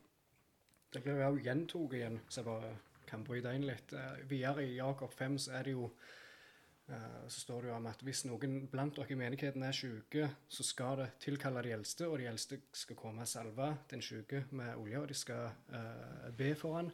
[0.92, 2.72] Det blir jo gjentatt igjen, så jeg bare
[3.06, 3.94] kan bryte inn litt.
[3.94, 7.86] Eh, videre i Jakob 5 så er det jo eh, så står det jo om
[7.92, 12.08] at hvis noen blant dere i menigheten er syke, så skal det tilkalle de eldste,
[12.10, 16.28] og de eldste skal komme og salve den syke med olje, og de skal uh,
[16.36, 16.90] be for han.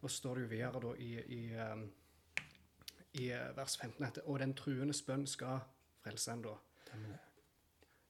[0.00, 1.84] Og så står det jo videre da i, i, um,
[3.20, 5.60] i vers 15 at og den truendes bønn skal
[6.00, 6.54] frelse han da.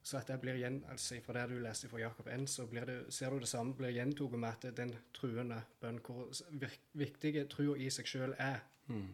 [0.09, 2.87] Så at det blir igjen, altså fra det du leste fra Jakob N, så blir
[2.89, 6.87] det, ser du det samme blir gjentatt med at den truende bønn, hvor viktig virk,
[6.97, 8.63] viktige trua i seg sjøl er.
[8.89, 9.11] Mm.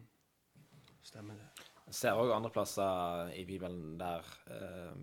[1.03, 1.67] Stemmer det.
[1.89, 5.03] Jeg ser òg andre plasser i Bibelen der eh,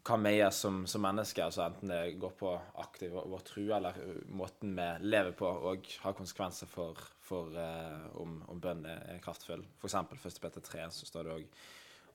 [0.00, 3.76] hva vi gjør som, som mennesker, altså enten det går på aktiv vår, vår true
[3.76, 4.02] eller
[4.34, 9.22] måten vi lever på, og har konsekvenser for, for eh, om, om bønn er, er
[9.22, 9.62] kraftfull.
[9.78, 10.40] For eksempel 1.
[10.42, 11.60] Peter 3 så står det òg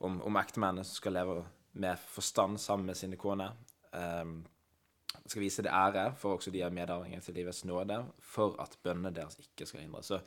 [0.04, 1.40] om, om ektemenn som skal leve
[1.76, 3.56] med forstand sammen med sine koner.
[3.92, 4.44] Um,
[5.26, 9.14] skal vise det ære, for også de er medarvinger til livets nåde, for at bønnene
[9.14, 10.06] deres ikke skal hindres.
[10.12, 10.20] Så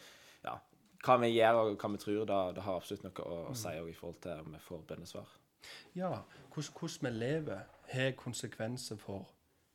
[0.43, 0.57] ja,
[1.05, 3.71] hva vi gjør og hva vi tror, da, det har absolutt noe å, å si
[3.77, 5.35] i forhold til om vi får bønnesvar.
[5.95, 6.11] Ja,
[6.53, 9.29] hvordan, hvordan vi lever, har konsekvenser for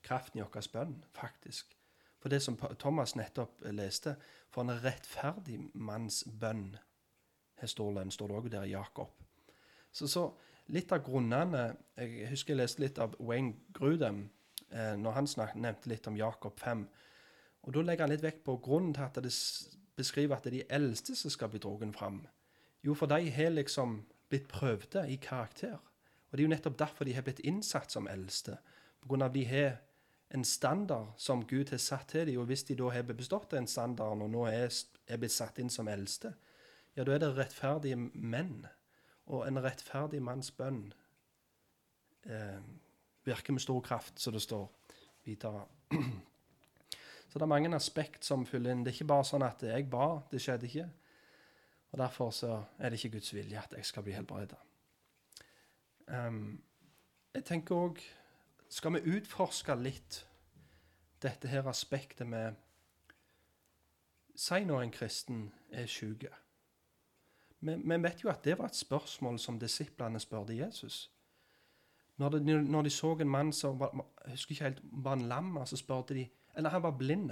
[0.04, 1.76] kraften i vår bønn, faktisk.
[2.20, 4.16] For det som Thomas nettopp leste,
[4.52, 6.70] for en rettferdig manns bønn,
[7.61, 9.24] har står det, står det også der i Jakob.
[9.94, 10.26] Så, så
[10.74, 11.64] litt av grunnene
[12.00, 14.24] Jeg husker jeg leste litt av Wayne Grudem
[14.70, 16.85] eh, når han snak, nevnte litt om Jakob 5.
[17.64, 19.33] Og Da legger han litt vekt på grunnen til at det
[19.96, 22.24] beskriver at det er de eldste som skal bli dratt fram.
[22.85, 25.78] Jo, for de har liksom blitt prøvde i karakter.
[25.78, 28.59] Og det er jo nettopp derfor de har blitt innsatt som eldste.
[29.00, 29.76] På grunn av de har
[30.35, 32.40] en standard som Gud har satt til dem.
[32.42, 34.72] Og hvis de da har bestått den standarden, og nå er,
[35.07, 36.35] er blitt satt inn som eldste,
[36.96, 38.64] ja, da er det rettferdige menn.
[39.33, 40.83] Og en rettferdig manns bønn
[42.29, 42.61] eh,
[43.25, 44.69] virker med stor kraft, som det står
[45.25, 45.65] videre.
[47.29, 48.85] Så det er mange aspekt som fyller inn.
[48.85, 50.85] Det er ikke bare sånn at jeg ba, det skjedde ikke.
[51.91, 54.59] Og derfor så er det ikke Guds vilje at jeg skal bli helbredet.
[56.07, 56.63] Um,
[57.35, 58.01] jeg tenker òg
[58.69, 60.19] Skal vi utforske litt
[61.23, 62.59] dette her aspektet med
[64.37, 66.27] Si når en kristen er syk.
[67.64, 71.11] Vi, vi vet jo at det var et spørsmål som disiplene spurte Jesus.
[72.16, 73.90] Når de, når de så en mann som var,
[74.24, 77.31] jeg husker ikke helt, var en lam, så spurte de Eller han var blind.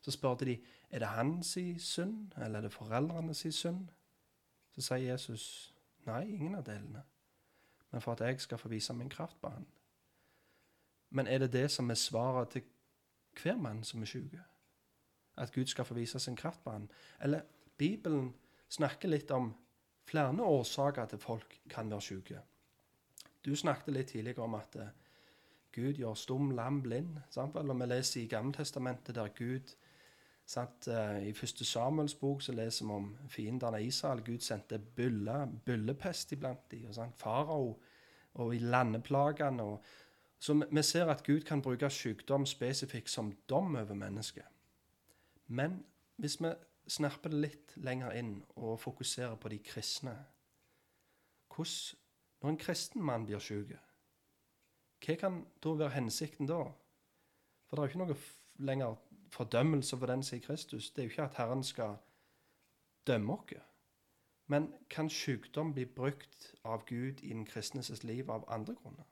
[0.00, 0.58] Så spurte de
[0.90, 3.88] er det hans synd, eller er det foreldrenes synd.
[4.70, 5.74] Så sier Jesus
[6.06, 7.02] nei, ingen av delene.
[7.90, 9.66] Men for at jeg skal få vise min kraft på han.
[11.10, 12.62] Men er det det som er svaret til
[13.42, 14.38] hver mann som er syk?
[15.36, 16.90] At Gud skal få vise sin kraft på han?
[17.20, 17.42] Eller
[17.76, 18.34] Bibelen
[18.70, 19.50] snakker litt om
[20.10, 22.40] flere årsaker til folk kan være syke.
[23.44, 24.90] Du snakket litt tidligere om at eh,
[25.72, 27.20] Gud gjør stum, lam, blind.
[27.30, 27.56] Sant?
[27.56, 29.74] Eller vi leser i Gammeltestamentet der Gud
[30.44, 30.88] sant?
[30.88, 34.22] eh, I første Samuels bok så leser vi om fiendene av Israel.
[34.26, 36.90] Gud sendte bylle, byllepest iblant dem.
[37.16, 37.78] Farao
[38.34, 39.62] og i landeplagene.
[39.62, 39.84] Og,
[40.40, 44.46] så vi ser at Gud kan bruke sykdom spesifikt som dom over mennesket.
[45.46, 45.84] Men
[46.16, 46.52] hvis vi
[46.90, 50.16] snerper det litt lenger inn og fokusere på de kristne
[51.50, 51.98] hvordan,
[52.40, 53.74] Når en kristen mann blir syk,
[55.04, 56.62] hva kan da være hensikten da?
[57.68, 58.16] For det er jo ikke noe
[58.64, 58.94] lenger
[59.30, 60.90] fordømmelse for den som er Kristus.
[60.90, 61.96] Det er jo ikke at Herren skal
[63.06, 63.60] dømme oss.
[64.46, 69.04] Men kan sykdom bli brukt av Gud i den kristnes liv av andre grunner?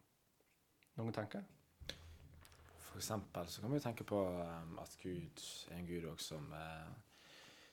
[0.97, 1.45] Noen tanker?
[2.79, 6.53] For eksempel så kan vi tenke på um, at Gud er en Gud også som
[6.53, 6.89] eh,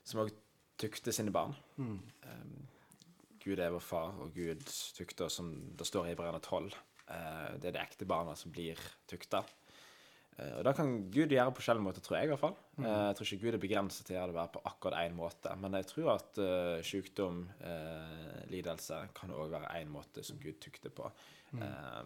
[0.06, 0.38] som også
[0.82, 1.56] tukter sine barn.
[1.78, 2.00] Mm.
[2.30, 2.56] Um,
[3.46, 4.64] Gud er vår far, og Gud
[4.98, 6.74] tukter, som det står i Hebreerne 12.
[7.06, 8.80] Uh, det er de ekte barna som blir
[9.10, 9.44] tukta.
[10.36, 12.58] Uh, og det kan Gud gjøre på forskjellige måter, tror jeg i hvert fall.
[12.76, 12.86] Mm.
[12.86, 15.18] Uh, jeg tror ikke Gud er begrenset til å gjøre det bare på akkurat én
[15.18, 15.56] måte.
[15.62, 17.46] Men jeg tror at eh, sykdom,
[18.52, 21.10] lidelse, kan òg være én måte som Gud tukter på.
[21.56, 21.64] Mm.
[21.64, 22.04] Eh,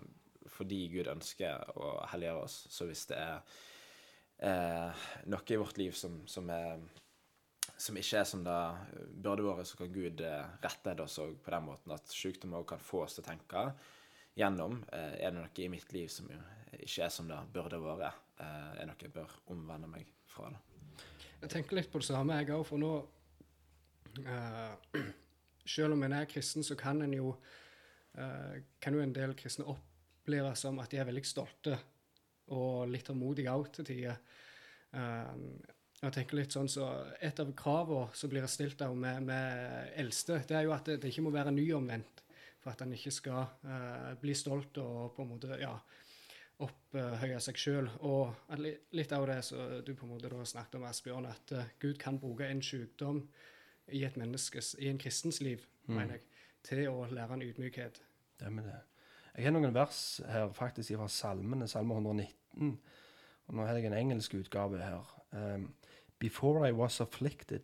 [0.50, 2.62] fordi Gud ønsker å helliggjøre oss.
[2.72, 3.41] Så hvis det er
[4.45, 6.82] eh, noe i vårt liv som, som, er,
[7.80, 8.60] som ikke er som det
[9.24, 12.72] burde vært, så kan Gud eh, rette oss også på den måten at sykdom også
[12.74, 13.66] kan få oss til å tenke
[14.40, 16.28] gjennom eh, er det noe i mitt liv som
[16.76, 18.20] ikke er som det burde vært.
[18.40, 20.52] Eh, er det noe jeg bør omvende meg fra.
[20.52, 21.06] det.
[21.40, 22.92] Jeg tenker litt på det samme, jeg òg, for nå
[24.28, 25.00] uh,
[25.70, 29.68] Selv om en er kristen, så kan en jo uh, kan jo en del kristne
[29.70, 31.78] oppleve som at de er veldig stolte
[32.56, 34.18] og litt tålmodige òg til tider.
[34.92, 35.60] Um,
[36.08, 36.88] jeg tenker litt sånn så
[37.20, 41.00] Et av kravene som blir stilt av med, med eldste, det er jo at det,
[41.04, 42.24] det ikke må være nyomvendt
[42.60, 45.74] for at en ikke skal uh, bli stolt og på en måte ja,
[46.64, 47.88] opphøye seg sjøl.
[48.08, 48.60] Og
[48.95, 52.00] litt av det som du på en måte da snakket om, Asbjørn, at uh, Gud
[52.02, 53.24] kan bruke en sykdom
[53.95, 56.26] i et menneskes, i en kristens liv, mener jeg,
[56.68, 58.04] til å lære en ydmykhet.
[58.39, 58.80] Det med det.
[59.34, 62.76] Jeg har noen vers her faktisk fra salmene, salme 119.
[63.50, 65.16] Og nå har jeg en engelsk utgave her.
[65.32, 65.70] Um,
[66.20, 67.62] Before I was afflicted,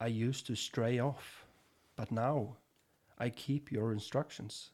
[0.00, 1.46] I used to stray off,
[1.96, 2.56] but now
[3.18, 4.72] I keep your instructions.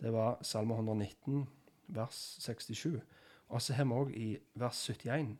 [0.00, 1.48] Det var salme 119,
[1.86, 3.00] vers 67.
[3.48, 5.38] Og så har vi òg i vers 71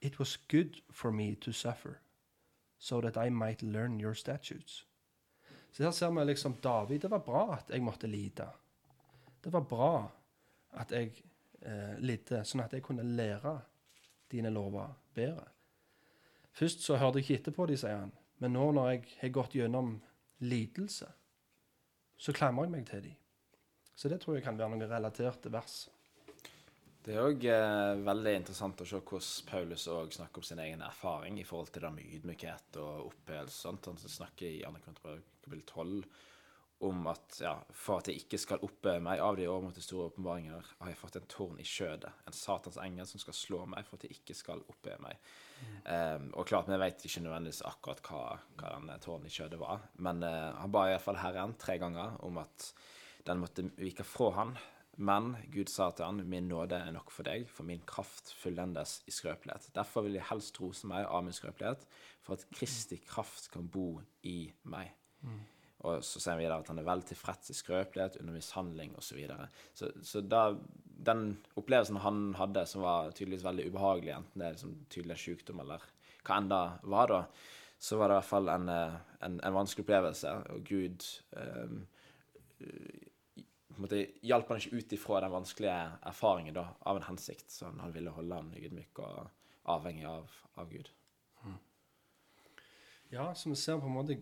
[0.00, 2.00] It was good for me to suffer,
[2.78, 4.86] so that I might learn your statutes.
[5.72, 7.00] Så her ser vi liksom David.
[7.00, 8.48] Det var bra at jeg måtte lide.
[9.44, 10.10] Det var bra
[10.72, 11.12] at jeg
[11.62, 13.60] eh, lidde, sånn at jeg kunne lære
[14.30, 15.44] dine lover bedre.
[16.56, 18.12] Først så hørte jeg ikke etterpå dem, sier han.
[18.40, 19.94] Men nå når jeg har gått gjennom
[20.42, 21.08] lidelse,
[22.20, 23.16] så klamrer jeg meg til dem.
[23.94, 25.82] Så det tror jeg kan være noe relatert vers.
[27.00, 29.86] Det er òg eh, veldig interessant å se hvordan Paulus
[30.16, 33.72] snakker om sin egen erfaring i forhold til det med ydmykhet og opphevelse.
[33.72, 34.72] Han snakker i 2.
[34.84, 36.02] Korinterbrev kapittel 12
[36.80, 40.70] om at ja, for at jeg ikke skal opphøye meg av de overmåte store åpenbaringer,
[40.80, 43.98] har jeg fått en tårn i skjødet, en satans engel som skal slå meg for
[43.98, 45.20] at jeg ikke skal opphøye meg.
[45.84, 48.22] Um, og klart, vi vet ikke nødvendigvis akkurat hva,
[48.56, 52.40] hva denne tårnen i skjødet var, men uh, han ba iallfall Herren tre ganger om
[52.40, 52.70] at
[53.28, 54.56] den måtte vike fra han.
[55.00, 58.98] Men Gud sa til han, min nåde er nok for deg, for min kraft fullendes
[59.08, 59.70] i skrøpelighet.
[59.76, 61.86] Derfor vil jeg helst rose meg av min skrøpelighet,
[62.24, 63.94] for at Kristi kraft kan bo
[64.28, 64.92] i meg.
[65.80, 69.06] Og så sier han videre at han er vel tilfreds i skrøpelighet, under mishandling osv.
[69.08, 69.48] Så, videre.
[69.74, 70.42] så Så da,
[71.10, 75.64] den opplevelsen han hadde, som var tydeligvis veldig ubehagelig, enten det er liksom tydelig sykdom
[75.64, 75.86] eller
[76.20, 77.22] hva enn det var, da,
[77.80, 80.34] så var det i hvert fall en, eh, en, en vanskelig opplevelse.
[80.52, 81.06] Og Gud
[81.40, 81.78] eh,
[83.70, 85.78] på en måte hjalp han ikke ut ifra den vanskelige
[86.12, 87.48] erfaringen da, av en hensikt.
[87.48, 89.30] Så han ville holde han ydmyk og
[89.72, 90.28] avhengig av,
[90.60, 90.92] av Gud.
[93.10, 94.20] Ja, som vi ser på en måte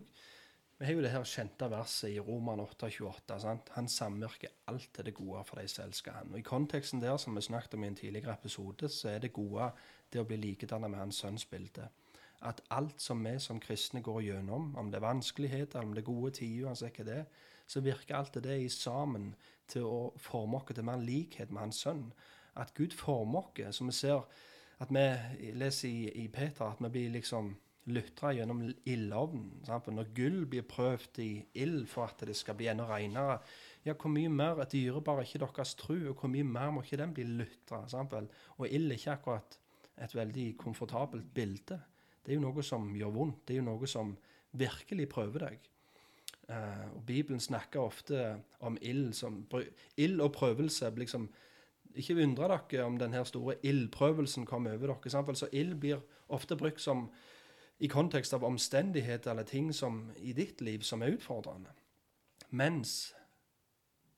[0.79, 3.39] Vi har jo det her kjente verset i Roman 8,28.
[3.43, 3.71] sant?
[3.75, 6.31] Han samvirker alt til det gode for de som elsker han.
[6.31, 9.33] Og I konteksten der, som vi snakket om i en tidligere episode, så er det
[9.35, 9.71] gode
[10.13, 11.89] det å bli likedannet med hans sønns bilde.
[12.41, 16.11] At alt som vi som kristne går gjennom, om det er vanskeligheter, om det er
[16.13, 17.25] gode tider, altså ikke det
[17.69, 19.33] så virker alt det i sammen
[19.69, 22.07] til å forme oss til mer likhet med hans sønn.
[22.57, 24.25] At Gud former oss, som vi ser
[24.79, 27.51] at vi leser i, i Peter, at vi blir liksom
[27.93, 29.63] lytra gjennom ildovnen.
[29.67, 31.29] Når gull blir prøvd i
[31.63, 33.39] ild for at det skal bli enda renere,
[33.85, 36.83] ja, hvor mye mer et dyrebar er ikke deres tru, og hvor mye mer må
[36.83, 37.85] ikke den bli lutra?
[38.57, 39.59] Og ild er ikke akkurat
[39.99, 41.79] et veldig komfortabelt bilde.
[42.23, 43.43] Det er jo noe som gjør vondt.
[43.47, 44.15] Det er jo noe som
[44.59, 45.67] virkelig prøver deg.
[46.49, 49.43] Uh, og Bibelen snakker ofte om ild som
[49.97, 51.27] Ild og prøvelse liksom
[51.93, 55.09] Ikke undre dere om denne store ildprøvelsen kommer over dere.
[55.09, 55.37] sant?
[55.37, 57.09] Så ild blir ofte brukt som
[57.79, 61.71] i kontekst av omstendigheter eller ting som i ditt liv som er utfordrende.
[62.49, 63.13] Mens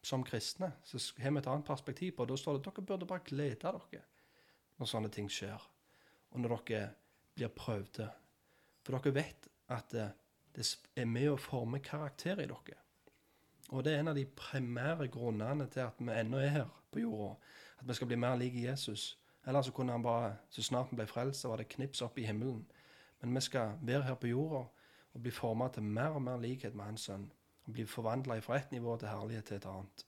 [0.01, 2.34] som kristne så har vi et annet perspektiv på det.
[2.34, 4.01] Da står det at dere burde bare glede dere
[4.82, 5.62] når sånne ting skjer,
[6.34, 6.86] og når dere
[7.38, 8.07] blir prøvde.
[8.82, 10.07] For dere vet at det,
[10.55, 10.66] det
[10.97, 12.80] er med å forme karakter i dere.
[13.72, 17.05] Og det er en av de primære grunnene til at vi ennå er her på
[17.05, 17.36] jorda.
[17.80, 19.20] At vi skal bli mer lik Jesus.
[19.45, 22.18] Ellers så kunne han bare, så snart vi ble frelst, så var det knips opp
[22.20, 22.66] i himmelen.
[23.22, 24.63] Men vi skal være her på jorda
[25.13, 27.28] og bli forma til mer og mer likhet med Hans sønn.
[27.65, 30.05] Og bli forvandla fra ett nivå til herlighet til et annet.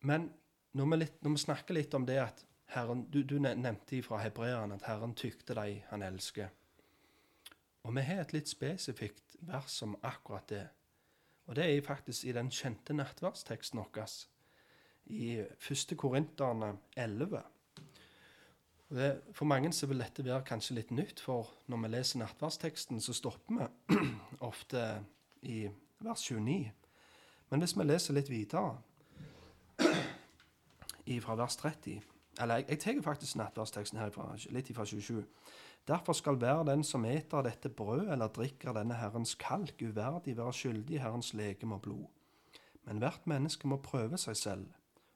[0.00, 0.30] Men
[0.72, 4.18] når vi, litt, når vi snakker litt om det at Herren, Du, du nevnte fra
[4.20, 6.50] hebreerne at Herren tykte de han elsker.
[7.82, 10.66] Og vi har et litt spesifikt vers om akkurat det.
[11.48, 14.10] Og det er faktisk i den kjente nattverdsteksten vår,
[15.06, 15.96] i 1.
[15.96, 17.40] Korinterne 11.
[18.88, 23.02] Det, for mange så vil dette være kanskje litt nytt, for når vi leser nattverdsteksten,
[23.04, 23.98] så stopper vi
[24.50, 24.84] ofte
[25.44, 25.66] i
[26.00, 26.70] vers 29.
[27.50, 28.78] Men hvis vi leser litt videre,
[31.24, 32.00] fra vers 30
[32.40, 35.24] Eller jeg, jeg tar faktisk nattverdsteksten her ifra, litt fra 27.
[35.88, 40.52] Derfor skal hver den som eter dette brød eller drikker denne Herrens kalk, uverdig være
[40.52, 42.06] skyldig i Herrens legeme og blod.
[42.84, 44.66] Men hvert menneske må prøve seg selv,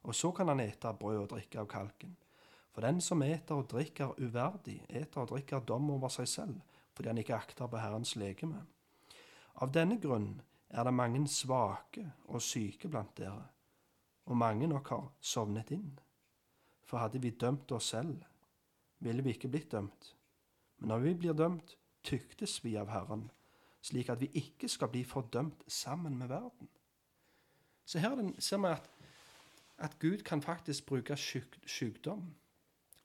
[0.03, 2.17] og så kan han ete brød og drikke av kalken.
[2.73, 6.61] For den som eter og drikker uverdig, eter og drikker dom over seg selv,
[6.97, 8.63] fordi han ikke akter på Herrens legeme.
[9.61, 10.41] Av denne grunn
[10.73, 13.45] er det mange svake og syke blant dere,
[14.25, 15.93] og mange nok har sovnet inn.
[16.89, 18.25] For hadde vi dømt oss selv,
[19.05, 20.15] ville vi ikke blitt dømt.
[20.79, 23.29] Men når vi blir dømt, tyktes vi av Herren,
[23.85, 26.69] slik at vi ikke skal bli fordømt sammen med verden.
[27.85, 28.89] Så her ser vi at,
[29.79, 32.31] at Gud kan faktisk bruke syk, sykdom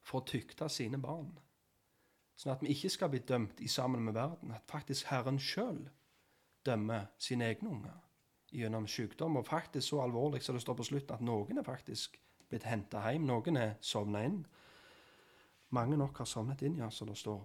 [0.08, 1.34] for å tykte sine barn.
[2.38, 4.54] Sånn at vi ikke skal bli dømt i sammen med verden.
[4.54, 5.82] At faktisk Herren sjøl
[6.68, 7.98] dømmer sine egne unger
[8.54, 9.40] gjennom sykdom.
[9.40, 13.02] Og faktisk så alvorlig som det står på slutten, at noen er faktisk blitt henta
[13.08, 13.26] hjem.
[13.28, 14.44] Noen er sovna inn.
[15.76, 17.42] Mange nok har sovnet inn, ja, som det står.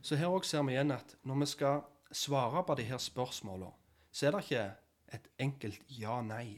[0.00, 1.82] Så her òg ser vi igjen at når vi skal
[2.16, 3.68] svare på de her spørsmåla,
[4.10, 4.64] så er det ikke
[5.18, 6.56] et enkelt ja-nei.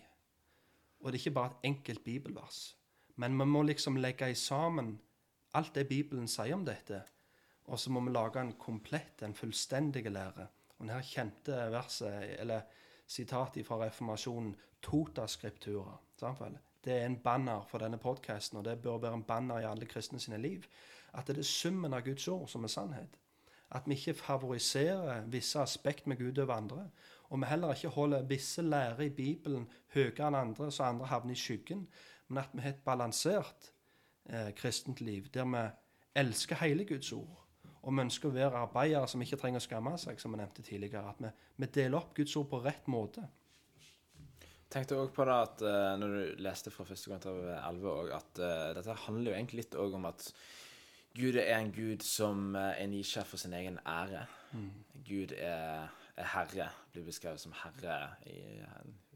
[1.00, 2.60] Og det er ikke bare et enkelt bibelvers.
[3.16, 4.94] Men vi må liksom legge i sammen
[5.54, 7.02] alt det Bibelen sier om dette,
[7.68, 10.46] og så må vi lage en komplett, en fullstendig lære.
[10.78, 12.64] Og denne kjente verset, eller
[13.06, 15.98] sitatet fra reformasjonen, tota scriptura.
[16.84, 19.86] Det er en banner for denne podkasten, og det bør være en banner i alle
[19.86, 20.64] kristne sine liv.
[21.14, 23.18] At det er summen av Guds ord som er sannhet.
[23.70, 26.88] At vi ikke favoriserer visse aspekt med Gud over andre.
[27.30, 31.32] Og vi heller ikke holder visse lærer i Bibelen høyere enn andre, så andre havner
[31.32, 31.86] i skyggen.
[32.33, 33.70] Men at vi har et balansert
[34.30, 35.62] eh, kristent liv der vi
[36.22, 37.39] elsker hele Guds ord.
[37.83, 40.64] Og vi ønsker å være arbeidere som ikke trenger å skamme seg, som vi nevnte
[40.64, 41.12] tidligere.
[41.12, 41.30] At vi,
[41.62, 43.24] vi deler opp Guds ord på rett måte.
[44.72, 48.39] Tenkte også på det at uh, når du leste fra første gang til 11 at
[48.41, 50.30] uh, dette handler jo egentlig litt òg om at
[51.12, 54.22] Gud er en gud som er eh, nysgjerrig for sin egen ære.
[54.53, 54.70] Mm.
[55.05, 58.62] Gud er, er, herre, blir beskrevet som herre i,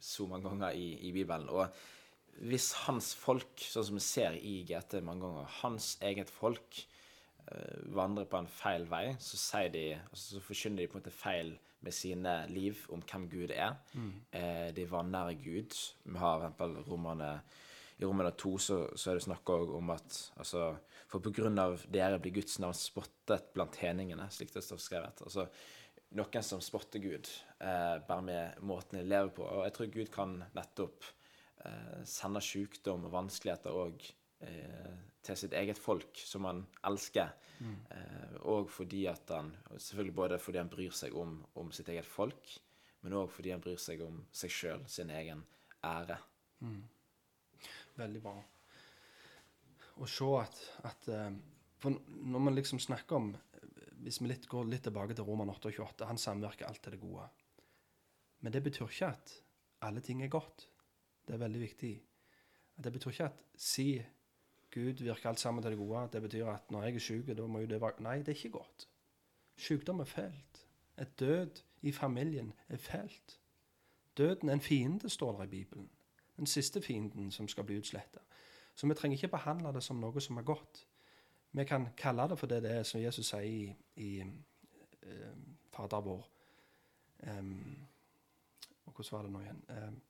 [0.01, 1.49] så mange ganger i, i, Bibelen.
[1.49, 1.67] Og
[2.45, 6.80] hvis hans folk, sånn som vi ser i GT mange ganger, hans eget folk
[7.49, 11.05] uh, vandrer på en feil vei, så, sier de, altså, så forkynner de på en
[11.05, 11.55] måte feil
[11.87, 13.78] med sine liv om hvem Gud er.
[13.95, 14.12] Mm.
[14.34, 15.78] Uh, de vanærer Gud.
[16.05, 17.39] Vi har eksempel romerne
[17.97, 20.66] i Romerne 2 så, så, er det snakk om at altså,
[21.09, 25.22] For på grunn av dere blir Guds navn spottet blant heningene, slik det står skrevet.
[25.24, 25.47] Altså,
[26.18, 27.30] noen som spotter Gud,
[27.61, 29.47] eh, bare med måten de lever på.
[29.47, 31.09] Og jeg tror Gud kan nettopp
[31.67, 34.05] eh, sende sykdom og vanskeligheter òg
[34.47, 34.95] eh,
[35.27, 37.33] til sitt eget folk, som han elsker.
[37.57, 37.77] Mm.
[38.53, 42.51] Og fordi at han Selvfølgelig både fordi han bryr seg om, om sitt eget folk,
[43.01, 45.41] men òg fordi han bryr seg om seg sjøl, sin egen
[45.83, 46.19] ære.
[46.61, 46.83] Mm.
[47.97, 48.37] Veldig bra.
[49.97, 50.61] Å se at,
[50.93, 51.11] at
[51.81, 53.33] For når man liksom snakker om
[54.05, 57.27] Hvis vi litt går litt tilbake til Roman 28, han samvirker alt til det gode.
[58.45, 59.33] Men det betyr ikke at
[59.83, 60.69] alle ting er godt.
[61.27, 61.93] Det er veldig viktig.
[62.85, 64.03] Det betyr ikke at si
[64.74, 66.09] Gud virker alt sammen til det gode.
[66.12, 68.39] Det betyr at når jeg er syk, da må jo det være Nei, det er
[68.45, 68.89] ikke godt.
[69.57, 70.66] Sykdom er fælt.
[71.01, 73.41] Et død i familien er fælt.
[74.16, 75.91] Døden er en fiende, står det i Bibelen.
[76.37, 78.20] Den siste fienden som skal bli utsletta.
[78.74, 80.87] Så vi trenger ikke behandle det som noe som er godt.
[81.53, 85.37] Vi kan kalle det for det det er, som Jesus sier i, i uh,
[85.72, 86.29] Fader vår.
[87.39, 87.87] Um,
[88.85, 89.62] og hvordan var det nå igjen?
[89.68, 90.03] Um,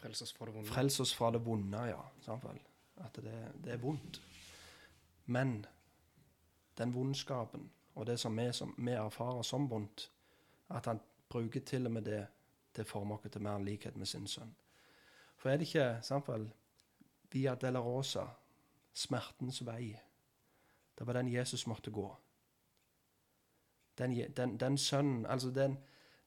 [0.00, 0.68] Frels oss fra det vonde.
[0.68, 2.00] Frels oss fra det vonde, ja.
[2.24, 2.62] Samtidig.
[2.96, 4.20] At det, det, er vondt.
[5.26, 5.66] Men
[6.78, 10.10] den vondskapen og det som vi, som vi erfarer som vondt,
[10.68, 12.22] at han bruker til og med det
[12.74, 14.54] til å forme oss til mer likhet med sin sønn.
[15.36, 16.52] For er det ikke samtidig
[17.30, 18.24] Via Delarosa,
[18.92, 19.92] smertens vei,
[20.98, 22.08] det var den Jesus måtte gå.
[23.98, 25.78] Den, den, den sønnen, altså den,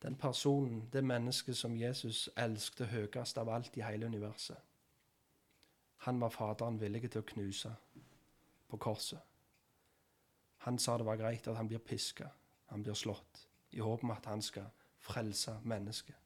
[0.03, 4.57] den, personen, det mennesket som Jesus elsket høyest av alt i hele universet.
[6.03, 7.71] Han var Faderen villig til å knuse
[8.67, 9.21] på korset.
[10.67, 12.27] Han sa det var greit at han blir piska,
[12.71, 14.67] han blir slått, i håp om at han skal
[15.03, 16.19] frelse mennesket.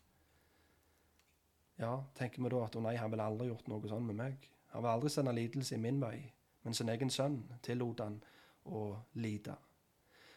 [1.77, 4.49] Ja, tenker vi da at å nei, han ville aldri gjort noe sånn med meg.
[4.73, 6.17] Han vil aldri sende lidelse i min vei,
[6.65, 8.17] men sin egen sønn tillot han
[8.65, 8.89] å
[9.21, 9.53] lide.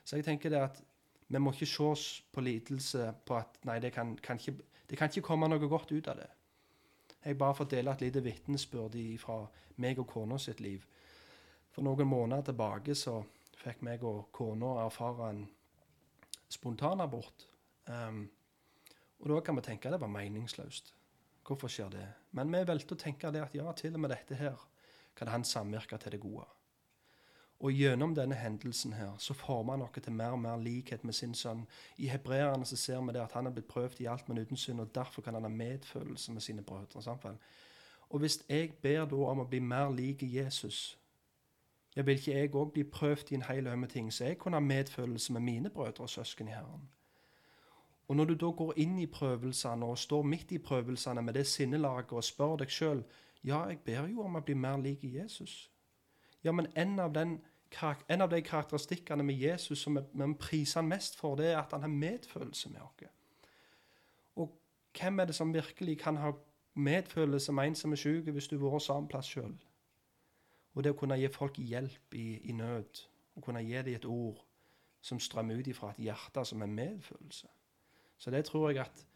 [0.05, 0.83] Så jeg tenker det at
[1.31, 4.57] vi må ikke se på lidelse på at nei, det kan, kan ikke,
[4.91, 6.31] det kan ikke komme noe godt ut av det.
[7.25, 9.45] Jeg bare får dele et lite vitnesbyrd fra
[9.79, 10.83] meg og kona sitt liv.
[11.71, 13.21] For noen måneder tilbake så
[13.61, 15.45] fikk meg og kona erfare en
[16.51, 17.47] spontanabort.
[17.87, 18.25] Um,
[19.21, 20.95] og da kan vi tenke at det var meningsløst.
[21.47, 22.07] Hvorfor skjer det?
[22.35, 24.59] Men vi valgte å tenke det at ja, til og med dette her
[25.15, 26.47] kan han samvirke til det gode.
[27.61, 31.13] Og gjennom denne hendelsen her så former han noe til mer og mer likhet med
[31.13, 31.67] sin sønn.
[31.99, 34.57] I hebreerne så ser vi det at han er blitt prøvd i alt, men uten
[34.57, 37.03] synd, og derfor kan han ha medfølelse med sine brødre.
[37.03, 37.37] Samtidig.
[38.11, 40.99] Og hvis jeg ber da om å bli mer lik Jesus,
[41.97, 44.39] ja, vil ikke jeg òg bli prøvd i en hel haug med ting, så jeg
[44.39, 46.89] kunne ha medfølelse med mine brødre og søsken i Herren.
[48.09, 51.47] Og når du da går inn i prøvelsene og står midt i prøvelsene med det
[51.47, 53.05] sinnelaget og spør deg sjøl
[53.45, 55.71] Ja, jeg ber jo om å bli mer lik Jesus.
[56.45, 57.39] Ja, men en av, den,
[58.09, 61.73] en av de karakteristikkene med Jesus som vi, priser han mest for, det er at
[61.73, 63.11] han har medfølelse med oss.
[64.37, 64.61] Og
[64.99, 66.33] hvem er det som virkelig kan ha
[66.75, 69.55] medfølelse med en som er syk, hvis du har vært samme plass sjøl?
[70.75, 73.07] Og det å kunne gi folk hjelp i, i nød,
[73.37, 74.45] og kunne gi dem et ord
[75.01, 77.49] som strømmer ut ifra et hjerte som er medfølelse.
[78.19, 79.07] Så det tror jeg at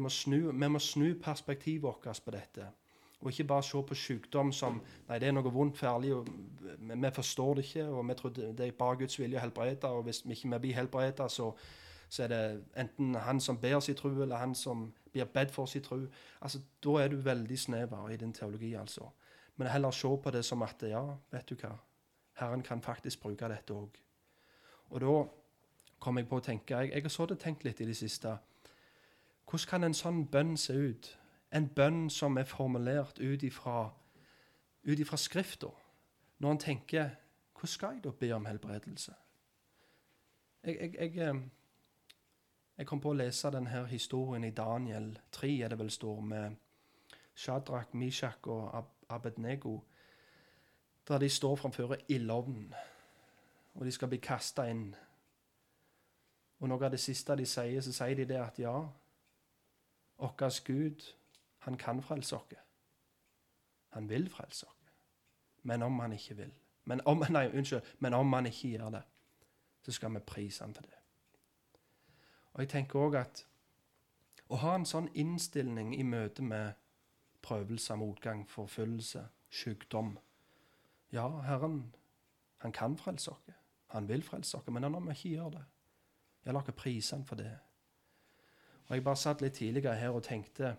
[0.00, 2.70] må snu, vi må snu perspektivet vårt på dette.
[3.20, 4.76] Og ikke bare se på sykdom som
[5.08, 6.28] nei, det er noe vondt ferdig, og
[6.78, 9.88] vi, forstår det ikke, og vi tror det er bare Guds vilje å helbrede.
[9.88, 11.50] Og hvis vi ikke blir helbredet, så,
[12.08, 12.42] så, er det
[12.76, 16.02] enten han som ber sin tro, eller han som blir bedt for sin tro.
[16.40, 19.08] Altså, da er du veldig snever i din teologi, altså.
[19.56, 21.02] Men heller se på det som at ja,
[21.32, 21.72] vet du hva,
[22.36, 23.96] Herren kan faktisk bruke dette òg.
[24.90, 25.14] Og da
[25.98, 28.36] kom jeg på å tenke Jeg, jeg har så det tenkt litt i det siste.
[29.46, 31.16] Hvordan kan en sånn bønn se ut?
[31.56, 33.90] En bønn som er formulert ut ifra,
[34.84, 35.70] ut Skrifta.
[36.38, 37.10] Når en tenker
[37.56, 39.14] Hvordan skal jeg da be om helbredelse?
[40.62, 41.40] Jeg, jeg, jeg, eh,
[42.78, 46.56] jeg, kom på å lese denne historien i Daniel 3, er det vel står, med
[47.34, 49.80] Shadrach, Mishak og Abednego,
[51.08, 52.74] der de står framfor ildovnen,
[53.74, 54.90] og de skal bli kasta inn.
[56.60, 58.76] Og noe av det siste de sier, så sier de det at ja,
[60.18, 61.04] vår Gud,
[61.66, 62.54] han kan frelse oss.
[63.96, 64.94] Han vil frelse oss.
[65.66, 66.54] Men om han ikke vil
[66.86, 69.02] men om, nei, unnskyld, men om han ikke gjør det,
[69.82, 71.00] så skal vi prise han for det.
[72.54, 73.42] Og jeg tenker òg at
[74.48, 76.78] å ha en sånn innstilling i møte med
[77.42, 80.16] prøvelser, motgang, forfølgelse, sykdom
[81.12, 81.94] Ja, Herren,
[82.58, 83.54] han kan frelse oss.
[83.94, 84.66] Han vil frelse oss.
[84.66, 85.64] Men om vi ikke gjør det,
[86.44, 87.52] ja, la oss prise han for det.
[88.86, 90.76] Og Jeg bare satt litt tidligere her og tenkte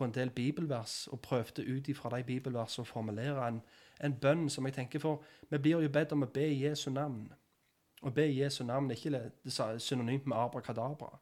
[0.00, 3.58] på en del bibelvers og prøvde ut ifra de bibelversene å formulere en,
[4.00, 5.20] en, bønn som jeg tenker for
[5.50, 7.26] Vi blir jo bedt om å be i Jesu navn.
[8.00, 11.18] Å be i Jesu navn er ikke synonymt med abrakadabra.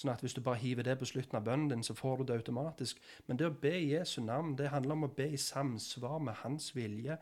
[0.00, 2.30] Sånn at hvis du bare hiver det på slutten av bønnen din, så får du
[2.30, 3.02] det automatisk.
[3.26, 6.40] Men det å be i Jesu navn, det handler om å be i samsvar med
[6.40, 7.18] hans vilje,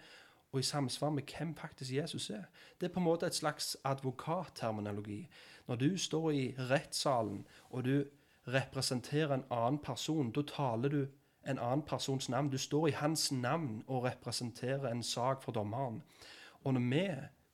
[0.53, 2.47] og i samsvar med hvem faktisk Jesus er.
[2.79, 5.25] Det er på en måte et slags advokatterminologi.
[5.67, 8.05] Når du står i rettssalen, og du
[8.53, 10.33] representerer en annen person.
[10.33, 11.01] Da taler du
[11.47, 12.51] en annen persons navn.
[12.51, 16.03] Du står i hans navn og representerer en sak for dommeren.
[16.65, 17.05] Og når vi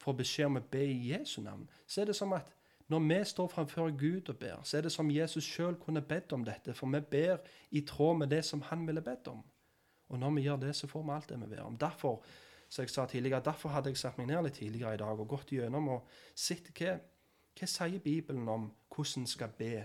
[0.02, 2.52] får beskjed om å be i Jesu navn, så er det som at
[2.88, 6.32] når vi står framfor Gud og ber, så er det som Jesus sjøl kunne bedt
[6.32, 6.74] om dette.
[6.74, 7.38] For vi ber
[7.70, 9.42] i tråd med det som han ville bedt om.
[10.08, 11.76] Og når vi gjør det, så får vi alt det vi ber om.
[11.76, 12.22] Derfor
[12.68, 15.28] så jeg sa tidligere, derfor hadde jeg satt meg ned litt tidligere i dag og
[15.30, 16.96] gått gjennom og sett hva,
[17.54, 19.84] hva sier Bibelen om hvordan en skal be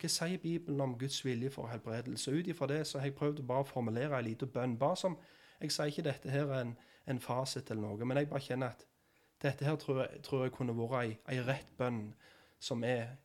[0.00, 2.30] hva sier Bibelen om Guds vilje for helbredelse?
[2.30, 4.78] Ut ifra det så har jeg prøvd å bare formulere en liten bønn.
[4.78, 5.18] Bare som,
[5.60, 6.76] Jeg sier ikke dette her er en,
[7.06, 8.82] en, fasit eller noe, men jeg bare kjenner at
[9.42, 12.12] dette her tror jeg, tror jeg kunne vært ei, rett bønn
[12.60, 13.16] som, er,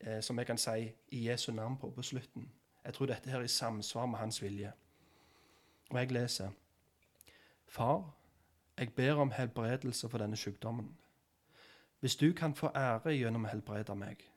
[0.00, 2.46] eh, som jeg kan si i Jesu navn på på slutten.
[2.84, 4.72] Jeg tror dette her er i samsvar med hans vilje.
[5.90, 6.50] Og jeg leser
[7.66, 8.14] Far,
[8.78, 10.96] jeg ber om helbredelse for denne sykdommen.
[12.00, 14.31] Hvis du kan få ære gjennom å helbrede meg,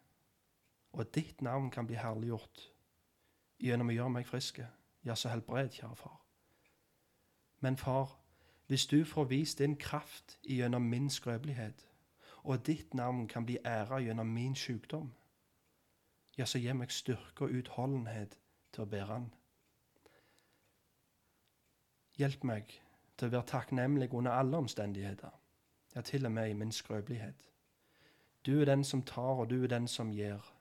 [0.95, 2.61] og at ditt navn kan bli herliggjort
[3.59, 4.67] gjennom å gjøre meg friske.
[5.03, 6.21] Ja, så helbred, kjære far.
[7.59, 8.13] Men far,
[8.67, 11.83] hvis du får vist din kraft gjennom min skrøpelighet,
[12.43, 15.11] og at ditt navn kan bli æra gjennom min sykdom,
[16.37, 18.39] ja, så gi meg styrke og utholdenhet
[18.71, 19.29] til å bære den.
[22.15, 22.71] Hjelp meg
[23.17, 25.35] til å være takknemlig under alle omstendigheter,
[25.95, 27.49] ja, til og med i min skrøpelighet.
[28.45, 30.54] Du er den som tar, og du er den som gir.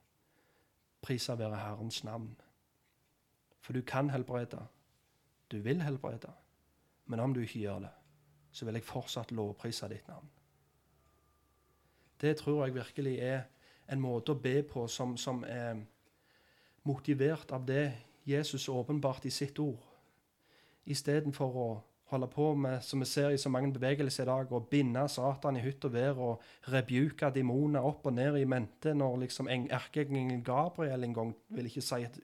[1.05, 2.31] Prisa være Herrens navn.
[3.61, 4.61] For du kan helbrede.
[5.51, 6.31] Du vil helbrede.
[7.05, 7.93] Men om du ikke gjør det,
[8.51, 10.29] så vil jeg fortsatt lovprise ditt navn.
[12.21, 13.43] Det tror jeg virkelig er
[13.91, 15.83] en måte å be på som, som er
[16.83, 17.91] motivert av det
[18.25, 19.83] Jesus åpenbart i sitt ord,
[20.85, 21.67] istedenfor å
[22.05, 25.57] holde på med, som vi ser i så mange bevegelser i dag, å binde Satan
[25.57, 26.43] i hytt og vær og
[26.73, 31.81] rebuke demoner opp og ned i mente når liksom erkeengelen Gabriel en gang vil ikke
[31.85, 32.19] si et,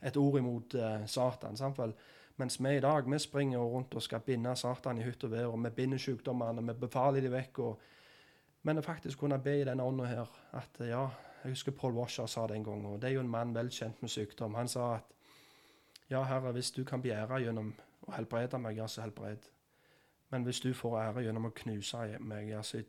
[0.00, 1.58] et ord imot uh, Satan.
[1.60, 1.92] Samtidig.
[2.36, 5.52] Mens vi i dag vi springer rundt og skal binde Satan i hytt og vær,
[5.52, 7.60] og vi binder sykdommene, vi befaler dem vekk.
[7.64, 7.84] Og,
[8.68, 11.06] men å faktisk kunne be i denne ånda her at ja,
[11.44, 13.68] Jeg husker Paul Washer sa det en gang, og det er jo en mann vel
[13.70, 14.56] kjent med sykdom.
[14.58, 15.12] Han sa at
[16.10, 17.70] ja, Herre, hvis du kan begjære gjennom
[18.06, 19.48] og helbrede meg, ja, så helbred.
[20.30, 22.82] Men hvis du får ære gjennom å knuse meg, ja, så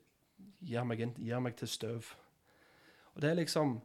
[0.60, 2.14] gir meg, gir meg til støv.
[3.16, 3.82] Og Det er liksom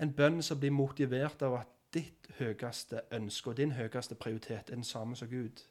[0.00, 4.74] en bønn som blir motivert av at ditt høyeste ønske og din høyeste prioritet er
[4.74, 5.64] den samme som Gud.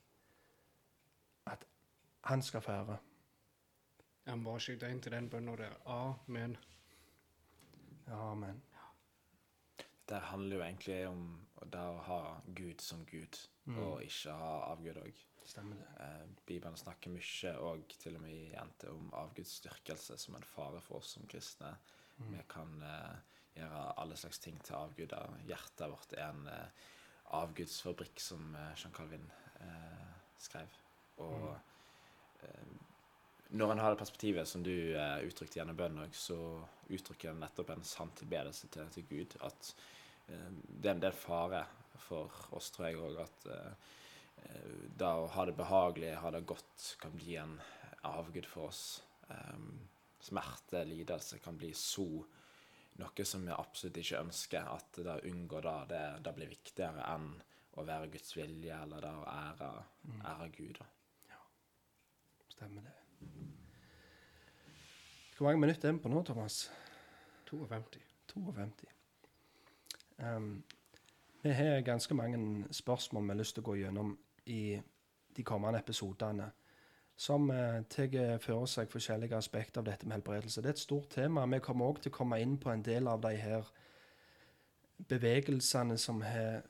[1.46, 1.66] At
[2.24, 2.98] Han skal få ære.
[4.28, 5.78] Han bare skyter inn til den bønnen der.
[5.86, 6.58] Amen.
[8.12, 8.62] Amen.
[10.10, 12.20] Det handler jo egentlig om det å ha
[12.56, 13.40] Gud som Gud,
[13.70, 13.78] Mm.
[13.84, 15.14] og ikke ha avgud òg.
[15.46, 15.88] Stemmer det.
[16.00, 20.82] Eh, Bibelen snakker mye, og til og med i NT, om avgudsdyrkelse som en fare
[20.82, 21.76] for oss som kristne.
[22.20, 22.32] Mm.
[22.38, 23.16] Vi kan eh,
[23.56, 25.38] gjøre alle slags ting til avguder.
[25.48, 26.68] Hjertet vårt er en eh,
[27.40, 29.32] avgudsfabrikk, som eh, Jean Calvin
[29.62, 30.70] eh, skrev.
[31.18, 31.58] Og
[32.44, 32.76] eh,
[33.50, 34.94] når en har det perspektivet som du
[35.26, 36.38] uttrykte gjennom bønnen òg, så
[36.94, 39.34] uttrykker en nettopp en sann tilbedelse til, til Gud.
[39.42, 39.74] At
[40.30, 41.64] det er en del fare
[42.00, 43.94] for oss, tror jeg òg, at eh,
[44.46, 47.58] eh, det å ha det behagelig, ha det godt, kan bli en
[48.08, 48.84] avgud for oss.
[49.30, 49.76] Um,
[50.24, 52.08] smerte, lidelse kan bli så
[53.00, 54.72] noe som vi absolutt ikke ønsker.
[54.74, 57.32] At det å unngå det, det, det blir viktigere enn
[57.80, 59.72] å være Guds vilje, eller det å ære,
[60.34, 60.80] ære Gud.
[60.82, 60.90] Da.
[62.50, 62.96] Stemmer det.
[65.38, 66.66] Hvor mange minutter er vi på nå, Thomas?
[67.48, 68.02] 52.
[68.34, 68.99] 52.
[70.20, 70.64] Um,
[71.42, 74.80] vi har ganske mange spørsmål vi har lyst til å gå gjennom i
[75.36, 76.50] de kommende episodene,
[77.16, 80.62] som uh, tar for seg forskjellige aspekter av dette med helbredelse.
[80.62, 81.46] Det er et stort tema.
[81.46, 83.72] Vi kommer òg til å komme inn på en del av de her
[85.08, 86.62] bevegelsene som har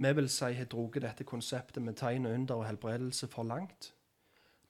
[0.00, 3.92] vi vil si har dratt dette konseptet med tegn og under og helbredelse for langt.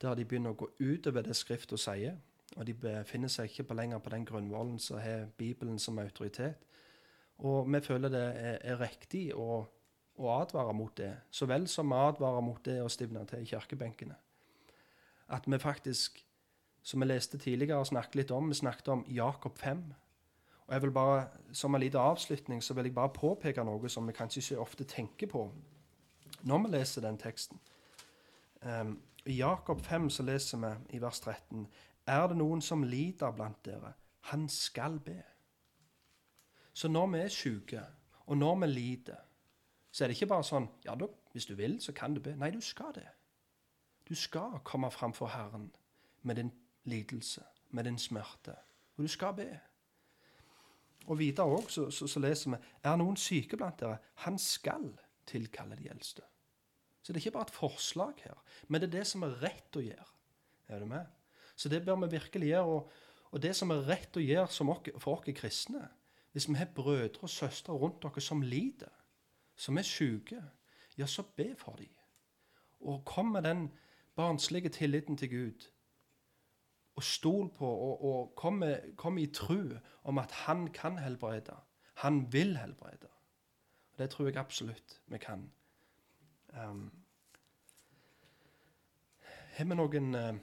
[0.03, 2.17] Der de begynner å gå utover det Skriften sier,
[2.57, 6.67] og de befinner seg ikke på lenger på den grunnvollen som har Bibelen som autoritet.
[7.41, 9.63] Og vi føler det er, er riktig å,
[10.21, 13.49] å advare mot det, så vel som vi advarer mot det å stivne til i
[13.49, 14.17] kirkebenkene.
[15.31, 16.21] At vi faktisk,
[16.83, 19.85] som vi leste tidligere og snakket litt om, vi snakket om Jakob 5.
[20.67, 24.07] Og jeg vil bare, Som en liten avslutning så vil jeg bare påpeke noe som
[24.07, 25.49] vi kanskje ikke ofte tenker på
[26.43, 27.59] når vi leser den teksten.
[28.63, 31.67] Um, I Jakob 5 så leser vi i vers 13.:
[32.07, 35.23] Er det noen som lider blant dere, han skal be.
[36.81, 37.81] Så når vi er syke,
[38.27, 39.17] og når vi lider,
[39.93, 42.33] så er det ikke bare sånn Ja, da, hvis du vil, så kan du be.
[42.41, 43.09] Nei, du skal det.
[44.09, 45.67] Du skal komme framfor Herren
[46.23, 46.53] med din
[46.89, 47.45] lidelse,
[47.77, 48.55] med din smerte.
[48.97, 49.49] Og du skal be.
[51.11, 54.01] Og videre òg så, så, leser vi Er noen syke blant dere?
[54.25, 54.89] Han skal
[55.29, 56.25] tilkalle de eldste.
[57.03, 59.77] Så det er ikke bare et forslag her, men det er det som er rett
[59.77, 60.11] å gjøre.
[60.73, 61.07] Er du med?
[61.57, 62.67] Så det bør vi virkelig gjøre.
[62.77, 63.01] Og,
[63.31, 64.49] og det som er rett å gjøre
[64.97, 65.89] for oss kristne
[66.33, 68.93] Hvis vi har brødre og søstre rundt dere som lider,
[69.57, 70.43] som er syke,
[70.99, 71.91] ja, så be for dem.
[72.81, 73.71] Og kom med den
[74.17, 75.71] barnslige tilliten til Gud.
[76.95, 81.57] Og stol på, og, og kom, med, kom i tru om at han kan helbrede.
[81.95, 83.09] Han vil helbrede.
[83.93, 85.51] Og det tror jeg absolutt vi kan.
[86.53, 86.91] Um,
[89.57, 90.37] har vi noen eh,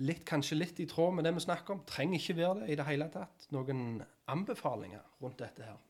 [0.00, 1.82] litt, kanskje litt i tråd med det vi snakker om?
[1.88, 3.46] Trenger ikke være det i det hele tatt.
[3.52, 5.80] Noen anbefalinger rundt dette her?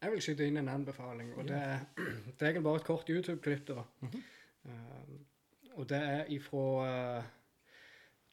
[0.00, 1.58] Jeg vil skyte inn en anbefaling, og det
[2.36, 3.68] det er egentlig bare et kort YouTube-klipp.
[3.68, 3.82] da.
[4.64, 5.26] Um,
[5.72, 6.62] og det er ifra
[7.18, 7.24] uh,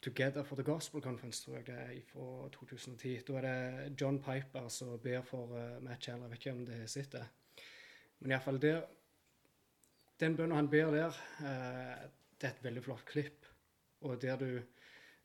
[0.01, 3.17] Together for the Gospel Conference, tror jeg det er fra 2010.
[3.27, 6.27] Da er det John Piper som ber for uh, Matt Chandler.
[6.27, 7.25] Jeg vet ikke om det sitter.
[8.19, 8.81] Men iallfall der
[10.19, 11.07] Den bønnen han ber der,
[11.39, 12.07] uh,
[12.41, 13.45] det er et veldig flott klipp.
[14.01, 14.59] Og der, du,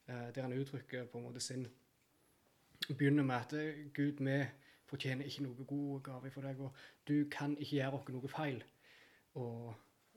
[0.09, 1.69] uh, der han uttrykker på en måte sin
[2.99, 4.39] Begynner med at uh, Gud, vi
[4.93, 6.75] fortjener ikke noe god gave for deg, og
[7.09, 8.61] du kan ikke gjøre oss noe feil.
[9.41, 9.73] Og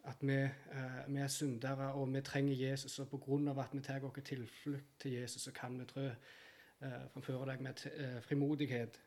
[0.05, 3.99] at vi, eh, vi er syndere, og vi trenger Jesus, og av at vi tar
[3.99, 6.09] vår tilflukt til Jesus, så kan vi trø
[6.81, 8.99] eh, framfor deg med eh, frimodighet.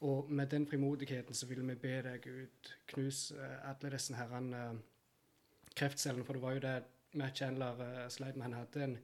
[0.00, 4.56] Og med den frimodigheten så vil vi be deg, Gud, knus eh, alle disse herrene
[4.56, 4.78] eh,
[5.76, 6.84] kreftcellene, for det var jo det
[7.14, 8.42] Matt Chandler eh, sleit med.
[8.42, 8.98] Han hadde en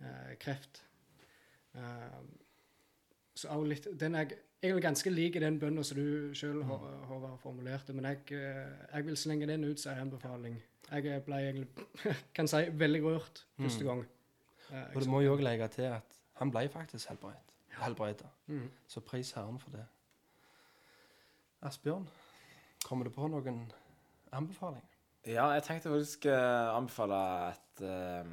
[0.00, 0.84] eh, kreft.
[1.74, 2.45] Eh, også
[3.66, 4.30] litt, den er
[4.62, 9.06] egentlig ganske lik den bønnen som du sjøl har, har formulert men jeg, eh, jeg
[9.06, 10.56] vil slenge den ut som en anbefaling.
[10.90, 11.86] Jeg ble egentlig
[12.36, 14.04] kan si, veldig rørt første gang.
[14.70, 14.84] Mm.
[14.94, 17.54] Og du må jo òg legge til at han ble faktisk helbredet.
[17.76, 18.28] helbreda.
[18.46, 18.70] Mm.
[18.88, 19.84] Så pris Herren for det.
[21.62, 22.08] Asbjørn,
[22.84, 23.64] kommer du på noen
[24.32, 24.84] anbefaling?
[25.26, 27.16] Ja, jeg tenkte faktisk uh, anbefale
[27.48, 28.28] et, eh,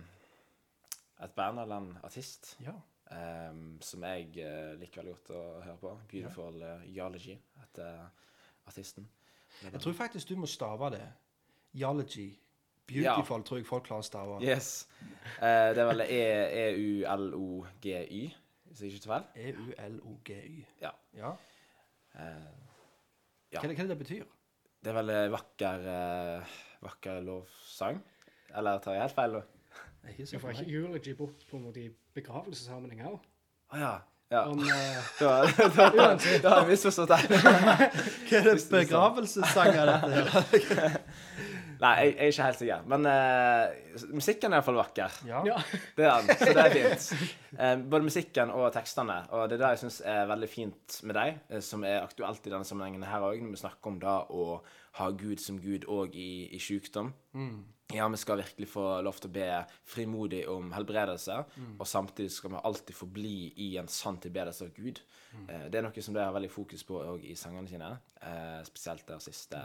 [1.25, 2.75] et band eller en artist Ja.
[3.13, 5.91] Eh, som jeg uh, liker veldig godt å høre på.
[6.11, 7.99] Beautiful uh, Yology' heter
[8.67, 9.07] artisten.
[9.63, 11.03] Jeg tror faktisk du må stave det.
[11.77, 12.29] Yology.
[12.87, 14.39] Beautiful tror jeg folk klarer å stave.
[14.43, 14.87] Yes.
[15.37, 18.21] Uh, det er vel E- E-U-L-O-G-Y,
[18.69, 19.27] hvis jeg ikke tar feil.
[19.35, 20.63] E E-U-L-O-G-Y.
[20.81, 20.91] Ja.
[21.17, 21.33] Ja.
[22.19, 23.59] ja.
[23.59, 24.25] Hva, det- hva er det det betyr?
[24.83, 28.01] det er vel vakker, uh, vakker lovsang.
[28.53, 29.37] Eller tar jeg helt feil?
[29.37, 29.43] nå?
[30.03, 31.87] Ja, for for ikke eulogy bort på en måte i
[32.17, 33.21] begravelsessammenheng òg?
[33.73, 33.93] Å ja.
[34.33, 34.43] ja.
[34.49, 36.07] Om eh, Da, da, da,
[36.43, 37.33] da har jeg misforstått deg.
[38.29, 40.99] Hva er det begravelsessanger dette her?
[41.83, 42.83] Nei, jeg, jeg er ikke helt sikker.
[42.87, 45.17] Men uh, musikken er iallfall vakker.
[45.27, 45.41] Ja.
[45.47, 45.57] Ja.
[45.97, 47.09] Det er den, så det er fint.
[47.57, 49.17] Uh, både musikken og tekstene.
[49.35, 52.53] Og det er det jeg syns er veldig fint med deg, som er aktuelt i
[52.53, 54.47] denne sammenhengen her òg, når vi snakker om det å
[55.01, 57.11] ha Gud som Gud òg i, i sykdom.
[57.91, 59.47] Ja, vi skal virkelig få lov til å be
[59.85, 61.35] frimodig om helbredelse,
[61.75, 65.01] og samtidig skal vi alltid forbli i en sann tilbedelse av Gud.
[65.49, 68.61] Eh, det er noe som de har veldig fokus på òg i sangene sine, eh,
[68.65, 69.61] spesielt det siste,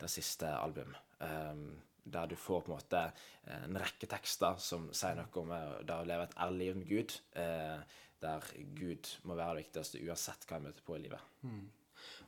[0.00, 0.94] det siste album.
[1.20, 3.02] Um, der du får på en måte
[3.44, 5.52] eh, en rekke tekster som sier noe om
[5.86, 7.14] det å leve et ærlig liv med Gud.
[7.38, 11.30] Eh, der Gud må være det viktigste uansett hva jeg møter på i livet.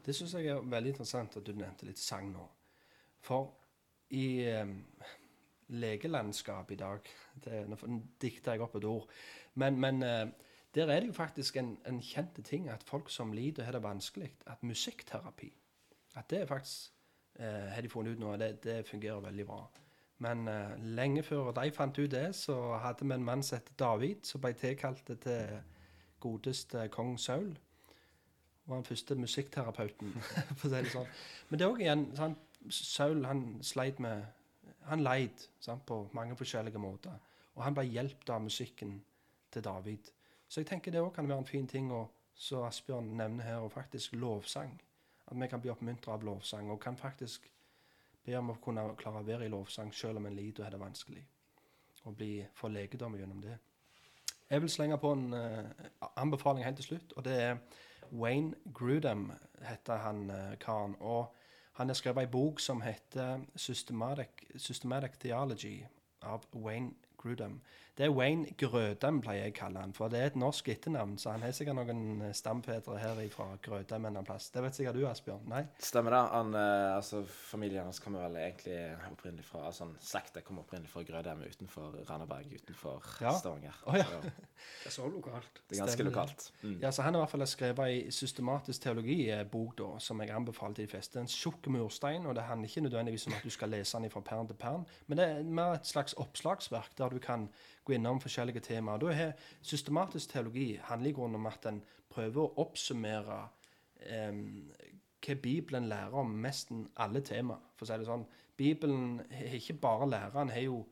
[0.05, 2.47] Det syns jeg er veldig interessant at du nevnte litt sang nå.
[3.25, 3.53] For
[4.11, 4.67] i eh,
[5.69, 7.13] legelandskapet i dag
[7.45, 7.77] det, Nå
[8.21, 9.07] dikter jeg opp et ord.
[9.55, 10.27] Men, men eh,
[10.75, 13.83] der er det jo faktisk en, en kjent ting at folk som lider har det
[13.83, 15.53] vanskelig, at musikkterapi
[16.15, 16.93] At det er faktisk
[17.39, 19.69] eh, har de funnet ut nå, det, det fungerer veldig bra.
[20.19, 23.71] Men eh, lenge før de fant ut det, så hadde vi en mann som het
[23.79, 25.61] David, som ble tilkalt til
[26.21, 27.55] godeste kong Saul
[28.67, 30.13] var den første musikkterapeuten.
[30.59, 31.09] for å si det sånn.
[31.51, 32.54] Men det er òg igjen sant?
[32.71, 34.25] Saul han sleit med
[34.85, 35.87] Han leid sant?
[35.87, 37.13] på mange forskjellige måter.
[37.55, 38.99] Og han ble hjulpet av musikken
[39.53, 40.11] til David.
[40.49, 42.05] Så jeg tenker det òg kan være en fin ting, å,
[42.35, 44.75] så Asbjørn nevner her, og faktisk lovsang.
[45.27, 47.49] At vi kan bli oppmuntret av lovsang, og kan faktisk
[48.25, 50.77] be om å kunne klare å være i lovsang selv om en lider og har
[50.77, 51.25] det vanskelig.
[52.05, 53.57] Og bli få legedom gjennom det.
[54.51, 57.57] Jeg vil slenge på en uh, anbefaling helt til slutt, og det er
[58.13, 59.31] Wayne Grudem
[59.65, 60.97] heter han uh, karen.
[61.01, 61.33] Og
[61.75, 65.81] han har skrevet ei bok som heter Systematic, Systematic Theology
[66.23, 67.61] av Wayne Grudem.
[67.95, 71.13] Det er Wayne Grødem, pleier jeg å kalle han, for det er et norsk etternavn.
[71.23, 74.49] Så han har sikkert noen eh, stamfedre her fra Grødem en plass.
[74.51, 75.45] Det vet sikkert du, Asbjørn?
[75.53, 75.61] Nei?
[75.79, 76.23] Stemmer det.
[76.33, 77.21] Han, eh, altså,
[77.53, 78.75] familien hans kommer vel egentlig
[79.13, 83.37] opprinnelig fra altså, Slekta kommer opprinnelig fra Grødem utenfor Randaberg, utenfor Ja.
[83.39, 83.79] Stavanger.
[83.87, 84.09] Oh, ja.
[84.11, 85.61] Så Det er så lokalt.
[85.69, 86.49] det er ganske Stemmer lokalt.
[86.63, 86.75] Mm.
[86.83, 90.75] Ja, så Han har i hvert fall skrevet ei systematisk teologi-bok da, som jeg anbefaler
[90.81, 91.21] til de fleste.
[91.23, 94.21] En tjukk murstein, og det handler ikke nødvendigvis om at du skal lese den fra
[94.21, 97.49] perm til perm, men det er mer et slags oppslagsverk der du kan
[97.85, 98.99] gå innom forskjellige temaer.
[98.99, 99.33] Da har
[99.63, 103.43] Systematisk teologi handler i grunnen om at en prøver å oppsummere
[104.07, 104.73] em,
[105.25, 108.27] hva Bibelen lærer om nesten alle temaer, for å si det sånn.
[108.57, 110.83] Bibelen er ikke bare lærer, han har jo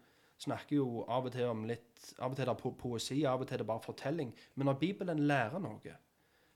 [0.43, 1.89] snakker jo av og til om litt
[2.19, 4.33] Av og til er det po poesi, av og til det er bare fortelling.
[4.59, 5.93] Men når Bibelen lærer noe,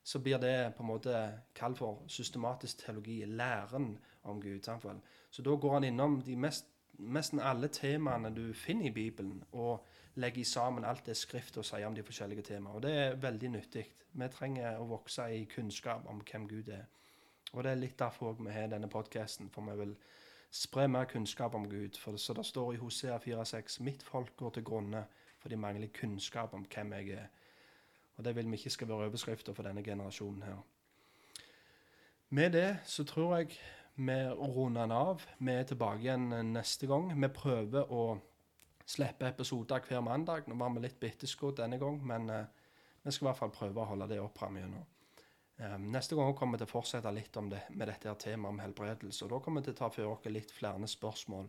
[0.03, 1.21] så blir det på en måte
[1.55, 3.21] kalt for systematisk teologi.
[3.25, 3.93] Læren
[4.27, 4.63] om Gud.
[4.63, 5.05] Samtidig.
[5.31, 6.67] Så da går han innom de mest,
[6.99, 9.87] nesten alle temaene du finner i Bibelen, og
[10.17, 12.77] legger sammen alt det Skriften sier om de forskjellige temaene.
[12.77, 13.85] Og det er veldig nyttig.
[14.17, 16.87] Vi trenger å vokse i kunnskap om hvem Gud er.
[17.53, 19.95] Og det er litt derfor vi har denne podkasten, for vi vil
[20.51, 21.99] spre mer kunnskap om Gud.
[22.01, 25.05] For så det står i Hosea 4,6.: Mitt folk går til grunne,
[25.39, 27.29] for de mangler kunnskap om hvem jeg er.
[28.17, 30.63] Og det vil vi ikke skal være overskrifter for denne generasjonen her.
[32.29, 33.59] Med det så tror jeg
[33.97, 35.23] vi runder den av.
[35.39, 37.13] Vi er tilbake igjen neste gang.
[37.23, 38.19] Vi prøver å
[38.87, 40.47] slippe episoder hver mandag.
[40.47, 42.45] Nå var vi litt bitteskodd denne gang, men uh,
[43.03, 44.85] vi skal i hvert fall prøve å holde det opp framover.
[45.57, 48.53] Um, neste gang kommer vi til å fortsette litt om det, med dette her temaet
[48.53, 49.25] om helbredelse.
[49.25, 51.49] og Da kommer vi til å ta for oss litt flere spørsmål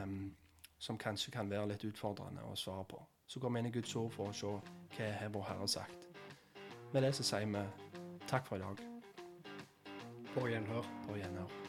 [0.00, 0.30] um,
[0.80, 3.02] som kanskje kan være litt utfordrende å svare på.
[3.26, 4.54] Så går vi inn i Guds ord for å se
[4.96, 6.08] hva har vår Herre sagt.
[6.92, 7.66] Med det så sier vi
[8.26, 8.80] takk for i dag.
[10.34, 10.94] På gjenhør.
[11.06, 11.59] På gjenhør.